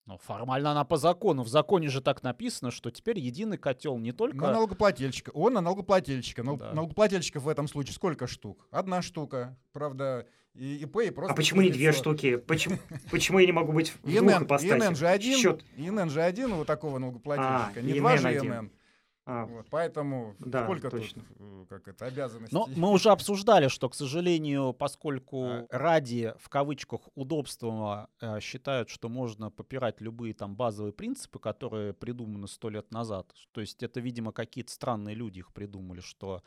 Ну, 0.04 0.18
формально 0.18 0.70
она 0.72 0.84
по 0.84 0.96
закону. 0.96 1.42
В 1.42 1.48
законе 1.48 1.88
же 1.88 2.00
так 2.00 2.22
написано, 2.22 2.70
что 2.70 2.90
теперь 2.90 3.18
единый 3.18 3.58
котел 3.58 3.98
не 3.98 4.12
только... 4.12 4.36
На 4.38 4.52
налогоплательщика. 4.52 5.30
Он 5.34 5.52
на 5.52 5.60
налогоплательщика. 5.60 6.42
Нал- 6.42 6.56
Да. 6.56 6.72
Налогоплательщиков 6.72 7.42
в 7.42 7.48
этом 7.48 7.68
случае 7.68 7.94
сколько 7.94 8.26
штук? 8.26 8.66
Одна 8.70 9.02
штука. 9.02 9.58
Правда, 9.72 10.26
и 10.54 10.76
ИП, 10.76 10.96
и 11.00 11.10
просто... 11.10 11.32
а 11.34 11.36
почему 11.36 11.60
не 11.60 11.70
две 11.70 11.92
штуки? 11.92 12.36
Почему, 12.36 12.78
почему 13.10 13.38
я 13.38 13.46
не 13.46 13.52
могу 13.52 13.72
быть 13.72 13.90
в 13.90 14.00
двух 14.00 14.14
ИНН, 14.14 14.96
же 14.96 15.06
один, 15.06 15.38
Счет. 15.38 15.62
ИНН 15.76 16.10
же 16.10 16.22
один 16.22 16.52
у 16.52 16.64
такого 16.64 16.98
налогоплательщика, 16.98 17.72
А, 17.76 17.80
не 17.82 17.98
два 17.98 18.16
же. 18.16 18.34
ИНН. 18.34 18.70
А, 19.30 19.44
Вот, 19.44 19.66
поэтому 19.70 20.34
Да, 20.38 20.64
сколько 20.64 20.88
точно. 20.90 21.22
тут, 21.22 21.36
э, 21.38 21.66
как 21.68 21.86
это, 21.88 22.06
обязанностей? 22.06 22.56
Но 22.56 22.66
мы 22.76 22.90
уже 22.90 23.10
обсуждали, 23.10 23.68
что, 23.68 23.90
к 23.90 23.94
сожалению, 23.94 24.72
поскольку 24.72 25.44
А. 25.44 25.66
ради, 25.70 26.32
в 26.38 26.48
кавычках, 26.48 27.00
удобства 27.14 28.08
э, 28.22 28.40
считают, 28.40 28.88
что 28.88 29.10
можно 29.10 29.50
попирать 29.50 30.00
любые 30.00 30.32
там 30.32 30.56
базовые 30.56 30.94
принципы, 30.94 31.38
которые 31.38 31.92
придуманы 31.92 32.48
сто 32.48 32.70
лет 32.70 32.90
назад. 32.90 33.30
То 33.52 33.60
есть 33.60 33.82
это, 33.82 34.00
видимо, 34.00 34.32
какие-то 34.32 34.72
странные 34.72 35.14
люди 35.14 35.40
их 35.40 35.52
придумали, 35.52 36.00
что 36.00 36.42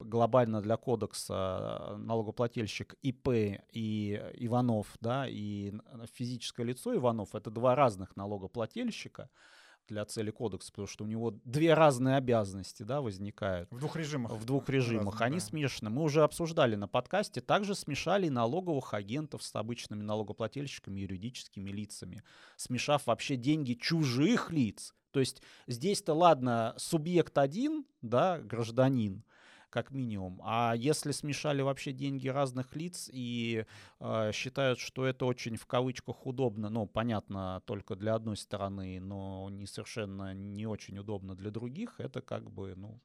глобально 0.00 0.60
для 0.60 0.76
кодекса 0.76 1.78
э, 1.92 1.96
налогоплательщик 1.98 2.96
ИП 3.02 3.28
и 3.72 4.20
Иванов, 4.38 4.88
да, 5.00 5.28
и 5.28 5.72
физическое 6.12 6.64
лицо 6.64 6.96
Иванов— 6.96 7.34
это 7.36 7.52
два 7.52 7.76
разных 7.76 8.16
налогоплательщика 8.16 9.30
для 9.88 10.04
цели 10.04 10.30
кодекса, 10.30 10.70
потому 10.72 10.86
что 10.88 11.04
у 11.04 11.06
него 11.06 11.32
две 11.44 11.74
разные 11.74 12.16
обязанности, 12.16 12.82
да, 12.82 13.00
возникают 13.00 13.70
В 13.70 13.78
двух 13.78 13.96
режимах. 13.96 14.32
в 14.32 14.44
двух 14.44 14.68
режимах. 14.68 15.14
разных, 15.14 15.20
Они 15.22 15.38
да. 15.38 15.44
смешаны. 15.44 15.90
Мы 15.90 16.02
уже 16.02 16.22
обсуждали 16.22 16.74
на 16.74 16.88
подкасте. 16.88 17.40
Также 17.40 17.74
смешали 17.74 18.28
налоговых 18.28 18.94
агентов 18.94 19.42
с 19.42 19.54
обычными 19.54 20.02
налогоплательщиками, 20.02 21.00
юридическими 21.00 21.70
лицами, 21.70 22.22
смешав 22.56 23.06
вообще 23.06 23.36
деньги 23.36 23.74
чужих 23.74 24.50
лиц. 24.50 24.94
То 25.10 25.20
есть 25.20 25.42
здесь-то 25.68 26.12
ладно, 26.12 26.74
субъект 26.76 27.38
один, 27.38 27.86
да, 28.02 28.38
гражданин, 28.38 29.22
как 29.74 29.90
минимум. 29.90 30.40
А 30.44 30.74
если 30.76 31.10
смешали 31.10 31.60
вообще 31.60 31.90
деньги 31.92 32.28
разных 32.28 32.76
лиц 32.76 33.10
и 33.12 33.66
э, 33.98 34.30
считают, 34.32 34.78
что 34.78 35.04
это 35.04 35.26
очень 35.26 35.56
в 35.56 35.66
кавычках 35.66 36.26
удобно, 36.26 36.68
ну, 36.70 36.86
понятно, 36.86 37.60
только 37.66 37.96
для 37.96 38.14
одной 38.14 38.36
стороны, 38.36 39.00
но 39.00 39.48
не 39.50 39.66
совершенно 39.66 40.32
не 40.32 40.66
очень 40.66 40.96
удобно 40.96 41.34
для 41.34 41.50
других, 41.50 41.96
это 41.98 42.22
как 42.22 42.48
бы, 42.52 42.74
ну, 42.76 43.00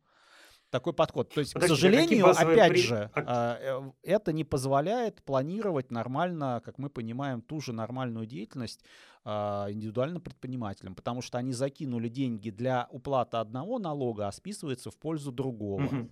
такой 0.69 0.93
подход. 0.93 1.34
То 1.34 1.39
есть, 1.41 1.53
Подождите, 1.53 1.82
к 1.82 1.89
а 1.89 2.03
какие 2.03 2.19
сожалению, 2.21 2.51
опять 2.53 2.71
при- 2.71 2.82
же, 2.82 3.10
а- 3.15 3.23
а, 3.25 3.58
э, 3.60 3.91
это 4.03 4.32
не 4.32 4.43
позволяет 4.43 5.23
планировать 5.23 5.89
нормально, 5.91 6.62
как 6.63 6.77
мы 6.77 6.91
понимаем, 6.91 7.41
ту 7.41 7.62
же 7.62 7.73
нормальную 7.73 8.27
деятельность 8.27 8.86
индивидуальным 9.25 10.21
предпринимателям, 10.21 10.95
потому 10.95 11.21
что 11.21 11.38
они 11.39 11.51
закинули 11.53 12.10
деньги 12.10 12.51
для 12.51 12.88
уплаты 12.91 13.38
одного 13.38 13.79
налога, 13.79 14.27
а 14.27 14.32
списывается 14.32 14.91
в 14.91 14.97
пользу 14.97 15.32
другого. 15.32 15.82
мгм. 15.82 16.10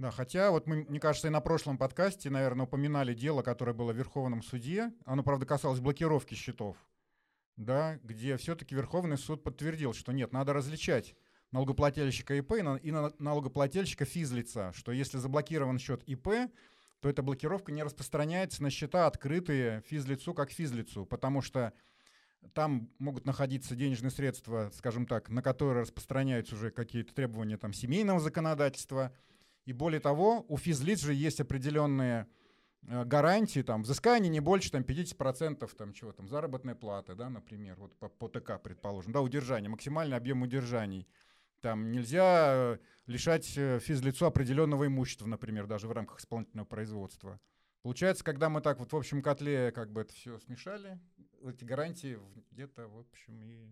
Да, 0.00 0.10
хотя 0.10 0.50
вот 0.50 0.66
мы, 0.66 0.86
мне 0.88 0.98
кажется, 0.98 1.28
и 1.28 1.30
на 1.30 1.42
прошлом 1.42 1.76
подкасте, 1.76 2.30
наверное, 2.30 2.64
упоминали 2.64 3.12
дело, 3.12 3.42
которое 3.42 3.74
было 3.74 3.92
в 3.92 3.96
Верховном 3.96 4.42
суде. 4.42 4.94
Оно, 5.04 5.22
правда, 5.22 5.44
касалось 5.44 5.80
блокировки 5.80 6.32
счетов. 6.32 6.78
Да, 7.56 7.98
где 8.02 8.38
все-таки 8.38 8.74
Верховный 8.74 9.18
суд 9.18 9.42
подтвердил, 9.42 9.92
что 9.92 10.12
нет, 10.12 10.32
надо 10.32 10.54
различать 10.54 11.14
налогоплательщика 11.52 12.34
ИП 12.38 12.52
и, 12.52 12.62
на- 12.62 12.76
и 12.76 12.90
на- 12.90 13.12
налогоплательщика 13.18 14.06
физлица, 14.06 14.72
что 14.74 14.90
если 14.90 15.18
заблокирован 15.18 15.78
счет 15.78 16.02
ИП, 16.04 16.28
то 17.00 17.10
эта 17.10 17.22
блокировка 17.22 17.70
не 17.70 17.82
распространяется 17.82 18.62
на 18.62 18.70
счета, 18.70 19.06
открытые 19.06 19.82
физлицу 19.82 20.32
как 20.32 20.50
физлицу, 20.50 21.04
потому 21.04 21.42
что 21.42 21.74
там 22.54 22.88
могут 22.98 23.26
находиться 23.26 23.76
денежные 23.76 24.12
средства, 24.12 24.70
скажем 24.74 25.04
так, 25.04 25.28
на 25.28 25.42
которые 25.42 25.82
распространяются 25.82 26.54
уже 26.54 26.70
какие-то 26.70 27.12
требования 27.12 27.58
там, 27.58 27.74
семейного 27.74 28.18
законодательства. 28.18 29.12
И 29.66 29.72
более 29.72 30.00
того, 30.00 30.44
у 30.48 30.56
физлиц 30.56 31.00
же 31.00 31.14
есть 31.14 31.40
определенные 31.40 32.26
э, 32.82 33.04
гарантии, 33.04 33.62
там, 33.62 33.82
взыскание 33.82 34.30
не 34.30 34.40
больше 34.40 34.70
там, 34.70 34.82
50% 34.82 35.70
там, 35.76 35.92
чего, 35.92 36.12
там, 36.12 36.28
заработной 36.28 36.74
платы, 36.74 37.14
да, 37.14 37.28
например, 37.28 37.76
вот 37.78 37.94
по, 37.96 38.08
по 38.08 38.28
ТК, 38.28 38.58
предположим, 38.58 39.12
да, 39.12 39.20
удержание, 39.20 39.68
максимальный 39.68 40.16
объем 40.16 40.42
удержаний. 40.42 41.06
Там 41.60 41.92
нельзя 41.92 42.52
э, 42.54 42.78
лишать 43.06 43.52
э, 43.56 43.78
физлицо 43.80 44.26
определенного 44.26 44.86
имущества, 44.86 45.26
например, 45.26 45.66
даже 45.66 45.88
в 45.88 45.92
рамках 45.92 46.20
исполнительного 46.20 46.66
производства. 46.66 47.38
Получается, 47.82 48.24
когда 48.24 48.48
мы 48.48 48.60
так 48.60 48.78
вот 48.78 48.92
в 48.92 48.96
общем 48.96 49.22
котле 49.22 49.72
как 49.72 49.90
бы 49.90 50.02
это 50.02 50.12
все 50.12 50.38
смешали, 50.38 50.98
эти 51.42 51.64
гарантии 51.64 52.18
где-то, 52.50 52.88
в 52.88 52.98
общем, 52.98 53.42
и... 53.42 53.70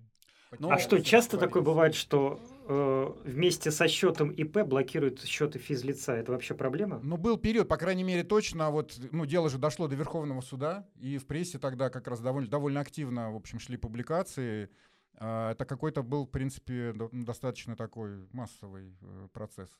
Ну, 0.58 0.70
А 0.70 0.78
что, 0.78 0.98
часто 1.00 1.36
такое 1.36 1.62
бывает, 1.62 1.94
что 1.94 2.40
э, 2.68 3.12
вместе 3.24 3.70
со 3.70 3.86
счетом 3.86 4.30
ИП 4.30 4.62
блокируют 4.62 5.22
счеты 5.22 5.58
физлица? 5.58 6.12
Это 6.12 6.32
вообще 6.32 6.54
проблема? 6.54 7.00
Ну, 7.02 7.16
был 7.16 7.36
период, 7.36 7.68
по 7.68 7.76
крайней 7.76 8.04
мере, 8.04 8.24
точно, 8.24 8.70
вот, 8.70 8.98
ну, 9.12 9.26
дело 9.26 9.50
же 9.50 9.58
дошло 9.58 9.88
до 9.88 9.96
Верховного 9.96 10.40
суда, 10.40 10.88
и 10.98 11.18
в 11.18 11.26
прессе 11.26 11.58
тогда 11.58 11.90
как 11.90 12.08
раз 12.08 12.20
довольно, 12.20 12.48
довольно 12.48 12.80
активно, 12.80 13.30
в 13.30 13.36
общем, 13.36 13.58
шли 13.60 13.76
публикации. 13.76 14.70
А, 15.20 15.50
Это 15.52 15.64
какой-то 15.64 16.02
был, 16.02 16.24
в 16.24 16.30
принципе, 16.30 16.92
до- 16.92 17.10
достаточно 17.12 17.76
такой 17.76 18.26
массовый 18.32 18.96
э, 19.02 19.28
процесс. 19.32 19.70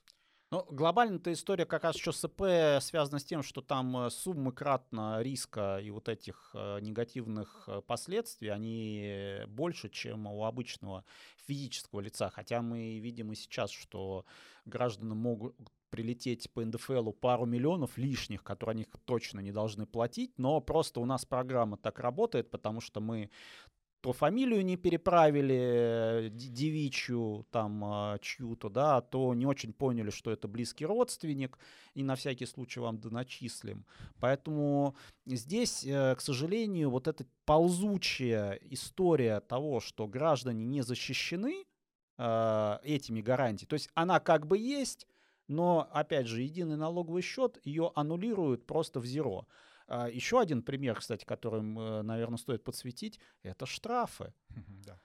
Ну, 0.51 0.65
глобально-то 0.71 1.31
история 1.31 1.67
как 1.67 1.85
раз 1.85 1.97
еще 1.97 2.11
с 2.11 2.25
ИП 2.25 2.83
связана 2.83 3.19
с 3.19 3.25
тем, 3.25 3.43
что 3.43 3.61
там 3.61 4.07
э, 4.07 4.11
суммы 4.11 4.51
кратно 4.51 5.21
риска 5.21 5.79
и 5.79 5.91
вот 5.91 6.09
этих 6.09 6.53
э, 6.55 6.81
негативных 6.81 7.65
э, 7.67 7.83
последствий, 7.87 8.49
они 8.49 9.43
больше, 9.49 9.91
чем 9.91 10.27
у 10.27 10.45
обычного 10.47 11.05
физического 11.47 12.01
лица. 12.01 12.31
Хотя 12.31 12.63
мы 12.63 12.99
видим 12.99 13.31
и 13.31 13.35
сейчас, 13.35 13.71
что 13.71 14.25
граждане 14.65 15.13
могут 15.13 15.55
прилететь 15.91 16.51
по 16.53 16.65
НДФЛу 16.65 17.13
пару 17.13 17.45
миллионов 17.45 17.99
лишних, 17.99 18.43
которые 18.43 18.73
они 18.73 18.87
точно 19.05 19.41
не 19.41 19.53
должны 19.53 19.85
платить, 19.85 20.39
но 20.39 20.63
просто 20.63 21.01
у 21.01 21.05
нас 21.05 21.27
программа 21.27 21.77
так 21.77 21.99
работает, 21.99 22.51
потому 22.51 22.81
что 22.81 23.01
мы 23.01 23.31
то 24.01 24.13
фамилию 24.13 24.65
не 24.65 24.77
переправили 24.77 26.31
девичью 26.33 27.47
там 27.51 27.85
а, 27.85 28.19
чью-то, 28.21 28.69
да, 28.69 29.01
то 29.01 29.35
не 29.35 29.45
очень 29.45 29.73
поняли, 29.73 30.11
что 30.11 30.31
это 30.31 30.47
близкий 30.47 30.87
родственник, 30.87 31.59
и 31.95 32.05
на 32.05 32.15
всякий 32.15 32.47
случай 32.47 32.81
вам 32.81 32.99
доначислим. 32.99 33.85
Поэтому 34.21 34.97
здесь, 35.27 35.85
э, 35.85 36.15
к 36.15 36.21
сожалению, 36.21 36.91
вот 36.91 37.09
эта 37.09 37.27
ползучая 37.45 38.53
история 38.71 39.41
того, 39.41 39.81
что 39.81 40.07
граждане 40.07 40.65
не 40.65 40.83
защищены 40.83 41.65
э, 42.19 42.79
этими 42.85 43.21
гарантиями, 43.21 43.69
то 43.69 43.75
есть 43.75 43.91
она 43.95 44.21
как 44.21 44.47
бы 44.47 44.59
есть, 44.59 45.09
но, 45.49 45.89
опять 45.93 46.27
же, 46.27 46.43
единый 46.43 46.77
налоговый 46.77 47.23
счет 47.23 47.59
ее 47.65 47.91
аннулируют 47.95 48.67
просто 48.67 49.01
в 49.01 49.07
зеро. 49.07 49.47
А, 49.89 50.09
еще 50.09 50.41
один 50.41 50.63
пример, 50.63 50.99
кстати, 50.99 51.25
которым, 51.25 51.79
э, 51.79 52.03
наверное, 52.03 52.37
стоит 52.37 52.63
подсветить, 52.63 53.19
это 53.43 53.67
штрафы. 53.67 54.35
Да. 54.85 55.01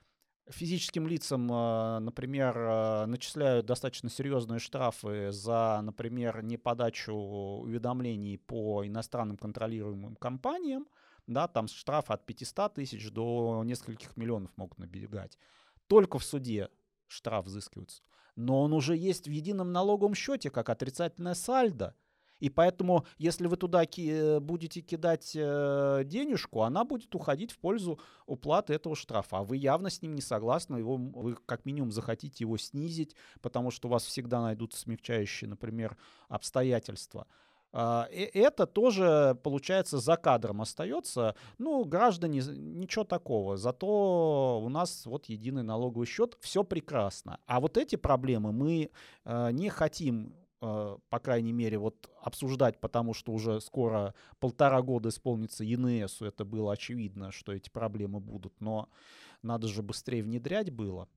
Физическим 0.50 1.08
лицам, 1.08 1.50
а, 1.52 2.00
например, 2.00 2.54
а, 2.58 3.06
начисляют 3.06 3.66
достаточно 3.66 4.10
серьезные 4.10 4.60
штрафы 4.60 5.32
за, 5.32 5.80
например, 5.82 6.44
неподачу 6.44 7.14
уведомлений 7.14 8.38
по 8.38 8.86
иностранным 8.86 9.38
контролируемым 9.38 10.18
компаниям. 10.18 10.86
Да, 11.28 11.48
там 11.48 11.70
штрафы 11.70 12.12
от 12.12 12.26
500 12.26 12.74
тысяч 12.74 13.10
до 13.10 13.64
нескольких 13.64 14.18
миллионов 14.18 14.52
могут 14.58 14.78
набегать. 14.78 15.38
Только 15.88 16.20
в 16.20 16.26
суде 16.26 16.70
штраф 17.08 17.46
взыскивается. 17.46 18.04
Но 18.36 18.62
он 18.64 18.74
уже 18.74 18.98
есть 18.98 19.28
в 19.28 19.32
едином 19.32 19.72
налоговом 19.72 20.16
счете, 20.16 20.50
как 20.50 20.70
отрицательное 20.70 21.36
сальдо. 21.36 21.96
И 22.44 22.50
поэтому, 22.50 23.06
если 23.18 23.48
вы 23.48 23.56
туда 23.56 23.86
ки- 23.86 24.40
будете 24.40 24.82
кидать 24.82 25.32
э, 25.34 26.02
денежку, 26.04 26.64
она 26.64 26.84
будет 26.84 27.16
уходить 27.16 27.52
в 27.52 27.58
пользу 27.58 28.02
уплаты 28.26 28.74
этого 28.74 28.98
штрафа. 28.98 29.38
А 29.38 29.44
вы 29.44 29.56
явно 29.56 29.90
с 29.90 30.02
ним 30.02 30.14
не 30.14 30.22
согласны, 30.22 30.76
его, 30.76 30.98
вы 30.98 31.38
как 31.46 31.66
минимум 31.66 31.94
захотите 31.94 32.44
его 32.44 32.58
снизить, 32.58 33.16
потому 33.42 33.72
что 33.72 33.88
у 33.88 33.92
вас 33.92 34.04
всегда 34.04 34.42
найдутся 34.42 34.78
смягчающие, 34.82 35.50
например, 35.50 35.96
обстоятельства. 36.28 37.28
Uh, 37.72 38.06
это 38.12 38.68
тоже, 38.68 39.40
получается, 39.42 39.98
за 39.98 40.18
кадром 40.18 40.62
остается. 40.62 41.36
Ну, 41.58 41.86
граждане, 41.86 42.42
ничего 42.46 43.06
такого. 43.06 43.56
Зато 43.56 44.62
у 44.62 44.68
нас 44.70 45.06
вот 45.06 45.26
единый 45.28 45.64
налоговый 45.64 46.06
счет, 46.06 46.38
все 46.42 46.64
прекрасно. 46.66 47.40
А 47.48 47.62
вот 47.62 47.78
эти 47.78 47.96
проблемы 47.96 48.52
мы 48.52 48.92
uh, 49.26 49.52
не 49.54 49.70
хотим 49.70 50.36
Э, 50.36 50.43
по 50.64 51.20
крайней 51.20 51.52
мере, 51.52 51.78
вот 51.78 52.10
обсуждать, 52.22 52.80
потому 52.80 53.14
что 53.14 53.34
уже 53.34 53.60
скоро 53.60 54.14
полтора 54.40 54.82
года 54.82 55.10
исполнится 55.10 55.64
ЕНСу, 55.64 56.26
это 56.26 56.46
было 56.46 56.72
очевидно, 56.72 57.32
что 57.32 57.52
эти 57.52 57.70
проблемы 57.70 58.22
будут, 58.22 58.54
но 58.62 58.90
надо 59.42 59.68
же 59.68 59.84
быстрее 59.84 60.24
внедрять 60.24 60.72
было. 60.72 61.10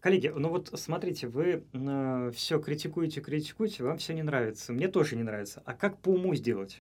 Коллеги, 0.00 0.28
ну 0.34 0.48
вот 0.48 0.70
смотрите, 0.74 1.28
вы 1.28 1.64
э, 1.72 2.30
все 2.34 2.58
критикуете, 2.58 3.20
критикуете, 3.20 3.84
вам 3.84 3.98
все 3.98 4.14
не 4.14 4.22
нравится. 4.22 4.72
Мне 4.72 4.88
тоже 4.88 5.14
не 5.14 5.22
нравится. 5.22 5.62
А 5.64 5.74
как 5.74 6.00
по 6.00 6.08
уму 6.08 6.34
сделать? 6.34 6.80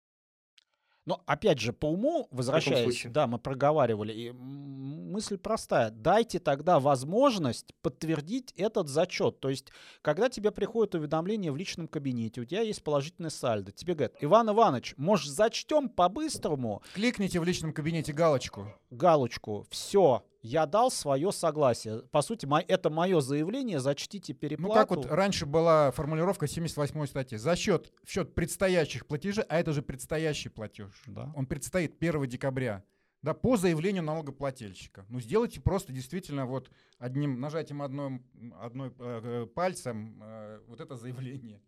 Но 1.10 1.24
опять 1.26 1.58
же, 1.58 1.72
по 1.72 1.86
уму, 1.86 2.28
возвращаясь, 2.30 3.04
да, 3.06 3.26
мы 3.26 3.40
проговаривали, 3.40 4.12
и 4.12 4.30
мысль 4.30 5.38
простая. 5.38 5.90
Дайте 5.90 6.38
тогда 6.38 6.78
возможность 6.78 7.74
подтвердить 7.82 8.54
этот 8.56 8.88
зачет. 8.88 9.40
То 9.40 9.48
есть, 9.48 9.72
когда 10.02 10.28
тебе 10.28 10.52
приходит 10.52 10.94
уведомление 10.94 11.50
в 11.50 11.56
личном 11.56 11.88
кабинете, 11.88 12.42
у 12.42 12.44
тебя 12.44 12.60
есть 12.60 12.84
положительный 12.84 13.32
сальдо, 13.32 13.72
тебе 13.72 13.94
говорят, 13.94 14.14
Иван 14.20 14.50
Иванович, 14.50 14.94
может, 14.96 15.32
зачтем 15.32 15.88
по-быстрому? 15.88 16.80
Кликните 16.94 17.40
в 17.40 17.44
личном 17.44 17.72
кабинете 17.72 18.12
галочку. 18.12 18.72
Галочку. 18.92 19.66
Все, 19.68 20.24
я 20.42 20.66
дал 20.66 20.90
свое 20.90 21.32
согласие. 21.32 22.02
По 22.10 22.22
сути, 22.22 22.48
это 22.68 22.90
мое 22.90 23.20
заявление, 23.20 23.80
зачтите 23.80 24.32
переплату. 24.32 24.72
Ну, 24.72 24.74
как 24.74 24.90
вот 24.90 25.06
раньше 25.06 25.46
была 25.46 25.90
формулировка 25.90 26.46
78 26.46 27.06
статьи. 27.06 27.38
За 27.38 27.56
счет, 27.56 27.92
в 28.04 28.10
счет 28.10 28.34
предстоящих 28.34 29.06
платежей, 29.06 29.44
а 29.48 29.58
это 29.58 29.72
же 29.72 29.82
предстоящий 29.82 30.48
платеж. 30.48 31.02
Да. 31.06 31.32
Он 31.36 31.46
предстоит 31.46 31.96
1 32.00 32.26
декабря. 32.26 32.84
Да, 33.22 33.34
по 33.34 33.58
заявлению 33.58 34.02
налогоплательщика. 34.02 35.04
Ну, 35.10 35.20
сделайте 35.20 35.60
просто 35.60 35.92
действительно 35.92 36.46
вот 36.46 36.70
одним 36.98 37.38
нажатием 37.38 37.82
одной, 37.82 38.22
одной 38.58 38.94
э, 38.98 39.20
э 39.22 39.46
пальцем 39.46 40.18
э, 40.22 40.60
вот 40.66 40.80
это 40.80 40.96
заявление. 40.96 41.60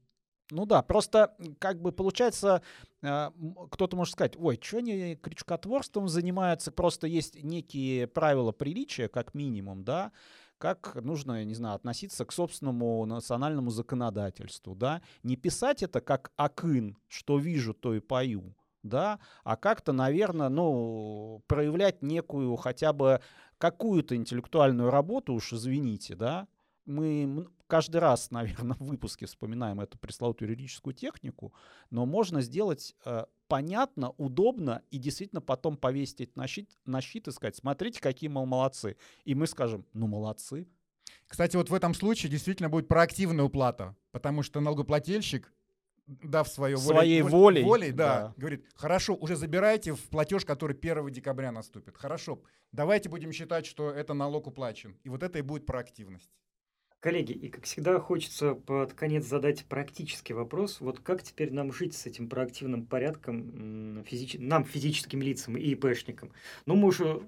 Ну 0.52 0.66
да, 0.66 0.82
просто 0.82 1.34
как 1.58 1.80
бы 1.80 1.92
получается, 1.92 2.60
э, 3.00 3.30
кто-то 3.70 3.96
может 3.96 4.12
сказать, 4.12 4.36
ой, 4.36 4.58
что 4.60 4.78
они 4.78 5.16
крючкотворством 5.16 6.08
занимаются, 6.08 6.70
просто 6.70 7.06
есть 7.06 7.42
некие 7.42 8.06
правила 8.06 8.52
приличия, 8.52 9.08
как 9.08 9.32
минимум, 9.32 9.82
да, 9.82 10.12
как 10.58 10.94
нужно, 10.96 11.38
я 11.38 11.44
не 11.44 11.54
знаю, 11.54 11.76
относиться 11.76 12.26
к 12.26 12.32
собственному 12.32 13.06
национальному 13.06 13.70
законодательству, 13.70 14.74
да, 14.74 15.00
не 15.22 15.36
писать 15.36 15.82
это 15.82 16.02
как 16.02 16.32
акын, 16.36 16.98
что 17.08 17.38
вижу, 17.38 17.72
то 17.72 17.94
и 17.94 18.00
пою, 18.00 18.54
да, 18.82 19.20
а 19.44 19.56
как-то, 19.56 19.92
наверное, 19.92 20.50
ну, 20.50 21.42
проявлять 21.46 22.02
некую 22.02 22.56
хотя 22.56 22.92
бы 22.92 23.22
какую-то 23.56 24.16
интеллектуальную 24.16 24.90
работу, 24.90 25.32
уж 25.32 25.54
извините, 25.54 26.14
да, 26.14 26.46
мы 26.84 27.48
каждый 27.72 28.00
раз, 28.00 28.30
наверное, 28.30 28.76
в 28.78 28.84
выпуске 28.84 29.24
вспоминаем 29.24 29.80
эту 29.80 29.96
пресловутую 29.96 30.50
юридическую 30.50 30.92
технику, 30.92 31.54
но 31.88 32.04
можно 32.04 32.42
сделать 32.42 32.94
э, 33.06 33.24
понятно, 33.48 34.10
удобно 34.18 34.82
и 34.90 34.98
действительно 34.98 35.40
потом 35.40 35.78
повесить 35.78 36.20
это 36.20 36.32
на 36.38 36.46
щит, 36.46 36.70
на 36.84 37.00
щит 37.00 37.28
и 37.28 37.32
сказать, 37.32 37.56
смотрите, 37.56 38.02
какие 38.02 38.28
мы 38.28 38.44
молодцы. 38.44 38.98
И 39.24 39.34
мы 39.34 39.46
скажем, 39.46 39.86
ну 39.94 40.06
молодцы. 40.06 40.68
Кстати, 41.26 41.56
вот 41.56 41.70
в 41.70 41.74
этом 41.74 41.94
случае 41.94 42.30
действительно 42.30 42.68
будет 42.68 42.88
проактивная 42.88 43.46
уплата, 43.46 43.96
потому 44.10 44.42
что 44.42 44.60
налогоплательщик 44.60 45.50
дав 46.06 46.48
свое 46.48 46.76
своей 46.76 47.22
волей, 47.22 47.62
волей 47.62 47.92
да, 47.92 48.20
да, 48.20 48.34
говорит, 48.36 48.66
хорошо, 48.74 49.14
уже 49.14 49.34
забирайте 49.36 49.94
в 49.94 50.10
платеж, 50.10 50.44
который 50.44 50.76
1 50.76 51.10
декабря 51.10 51.52
наступит. 51.52 51.96
Хорошо, 51.96 52.42
давайте 52.70 53.08
будем 53.08 53.32
считать, 53.32 53.64
что 53.64 53.90
это 53.90 54.12
налог 54.12 54.46
уплачен. 54.46 54.98
И 55.04 55.08
вот 55.08 55.22
это 55.22 55.38
и 55.38 55.42
будет 55.42 55.64
проактивность. 55.64 56.30
Коллеги, 57.02 57.32
и 57.32 57.48
как 57.48 57.64
всегда 57.64 57.98
хочется 57.98 58.54
под 58.54 58.92
конец 58.92 59.24
задать 59.24 59.64
практический 59.64 60.34
вопрос. 60.34 60.80
Вот 60.80 61.00
как 61.00 61.24
теперь 61.24 61.52
нам 61.52 61.72
жить 61.72 61.96
с 61.96 62.06
этим 62.06 62.28
проактивным 62.28 62.86
порядком 62.86 64.04
физич... 64.04 64.36
нам, 64.38 64.64
физическим 64.64 65.20
лицам 65.20 65.56
и 65.56 65.72
ИПшникам? 65.72 66.30
Ну, 66.64 66.76
мы 66.76 66.86
уже 66.86 67.20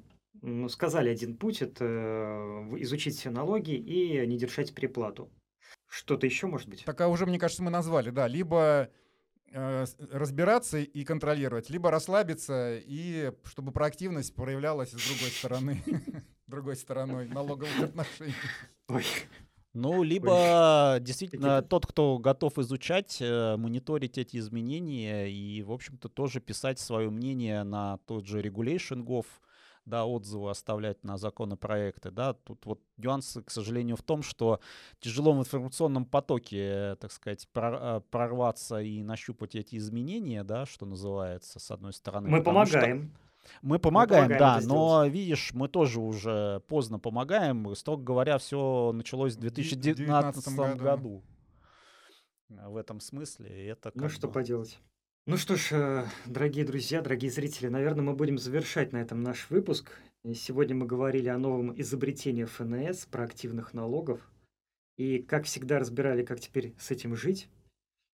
ну, 0.43 0.69
сказали 0.69 1.09
один 1.09 1.37
путь, 1.37 1.61
это 1.61 2.65
изучить 2.79 3.17
все 3.17 3.31
налоги 3.31 3.73
и 3.73 4.25
не 4.25 4.39
держать 4.39 4.73
переплату. 4.73 5.29
Что-то 5.89 6.25
еще 6.25 6.47
может 6.47 6.69
быть? 6.69 6.85
Так, 6.85 7.01
а 7.01 7.09
уже, 7.09 7.27
мне 7.27 7.41
кажется, 7.41 7.65
мы 7.65 7.73
назвали, 7.73 8.11
да. 8.11 8.29
Либо 8.29 8.91
э, 9.51 9.87
разбираться 10.13 10.79
и 10.79 11.03
контролировать, 11.03 11.69
либо 11.69 11.91
расслабиться, 11.91 12.79
и 12.79 13.33
чтобы 13.43 13.73
проактивность 13.73 14.37
проявлялась 14.37 14.91
с 14.91 15.09
другой 15.09 15.31
стороны, 15.31 15.83
другой 16.47 16.77
стороной 16.77 17.27
налоговых 17.27 17.77
отношений. 17.81 18.35
Ну, 19.75 20.05
либо 20.05 20.99
действительно 21.01 21.61
тот, 21.63 21.85
кто 21.85 22.19
готов 22.19 22.59
изучать, 22.59 23.19
э, 23.21 23.57
мониторить 23.57 24.19
эти 24.19 24.37
изменения 24.37 25.29
и, 25.29 25.63
в 25.63 25.73
общем-то, 25.73 26.09
тоже 26.09 26.41
писать 26.41 26.79
свое 26.79 27.11
мнение 27.11 27.65
на 27.65 27.99
тот 28.07 28.25
же 28.25 28.41
Regulation.gov, 28.41 29.27
да, 29.85 30.07
отзывы 30.07 30.51
оставлять 30.51 31.03
на 31.03 31.19
законопроекты, 31.19 32.11
да, 32.13 32.35
тут 32.35 32.65
вот 32.67 32.81
нюансы, 32.97 33.43
к 33.43 33.51
сожалению, 33.51 33.97
в 33.97 34.03
том, 34.03 34.23
что 34.23 34.61
тяжело 35.01 35.33
в 35.33 35.41
информационном 35.41 36.07
потоке, 36.07 36.97
так 37.01 37.11
сказать, 37.11 37.47
э, 37.55 38.01
прорваться 38.11 38.81
и 38.81 39.03
нащупать 39.03 39.57
эти 39.57 39.77
изменения, 39.77 40.45
да, 40.45 40.67
что 40.67 40.87
называется, 40.87 41.59
с 41.59 41.71
одной 41.71 41.93
стороны. 41.93 42.29
Мы 42.29 42.43
помогаем. 42.43 43.11
Что 43.11 43.24
мы 43.63 43.79
помогаем, 43.79 44.25
мы 44.25 44.39
помогаем 44.39 44.61
да, 44.61 44.75
но 44.75 45.07
видишь, 45.07 45.53
мы 45.55 45.69
тоже 45.69 46.01
уже 46.01 46.61
поздно 46.69 46.99
помогаем. 46.99 47.75
Строго 47.75 48.03
говоря, 48.03 48.39
все 48.39 48.93
началось 48.93 49.35
в 49.35 49.41
2019 49.41 50.49
году. 50.57 50.83
году. 50.83 51.25
В 52.49 52.77
этом 52.77 53.01
смысле 53.01 53.69
это 53.69 53.91
Ну 53.95 54.09
что 54.09 54.29
бы... 54.29 54.35
поделать. 54.35 54.79
Ну 55.27 55.39
что 55.39 55.57
ж, 55.57 55.69
э, 55.73 56.05
дорогие 56.27 56.67
друзья, 56.67 57.01
дорогие 57.01 57.31
зрители, 57.31 57.69
наверное, 57.69 58.05
мы 58.05 58.13
будем 58.13 58.37
завершать 58.37 58.93
на 58.93 58.99
этом 58.99 59.23
наш 59.23 59.49
выпуск. 59.49 59.91
Сегодня 60.35 60.77
мы 60.77 60.87
говорили 60.87 61.29
о 61.29 61.39
новом 61.39 61.79
изобретении 61.81 62.45
ФНС, 62.45 63.07
про 63.07 63.25
активных 63.25 63.73
налогов. 63.73 64.21
И, 64.99 65.21
как 65.21 65.45
всегда, 65.45 65.79
разбирали, 65.79 66.25
как 66.25 66.41
теперь 66.41 66.75
с 66.79 66.91
этим 66.91 67.17
жить 67.17 67.49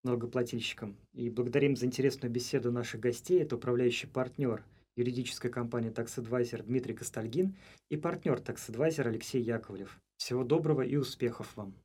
налогоплательщикам. 0.03 0.95
И 1.13 1.29
благодарим 1.29 1.75
за 1.75 1.87
интересную 1.87 2.31
беседу 2.31 2.71
наших 2.71 3.01
гостей. 3.01 3.41
Это 3.41 3.55
управляющий 3.55 4.07
партнер– 4.07 4.63
юридическая 4.95 5.51
компания 5.51 5.89
Tax 5.89 6.17
Advisor 6.17 6.63
Дмитрий 6.63 6.95
Костальгин 6.95 7.55
и 7.89 7.97
партнер 7.97 8.39
Tax 8.39 8.69
Advisor 8.69 9.07
Алексей 9.07 9.41
Яковлев. 9.41 9.99
Всего 10.17 10.43
доброго 10.43 10.81
и 10.81 10.95
успехов 10.95 11.55
вам. 11.55 11.75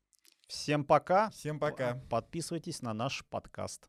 Всем 0.49 0.85
пока. 0.85 1.31
Всем 1.31 1.59
пока. 1.59 2.01
Подписывайтесь 2.11 2.83
на 2.83 2.93
наш 2.93 3.25
подкаст. 3.27 3.89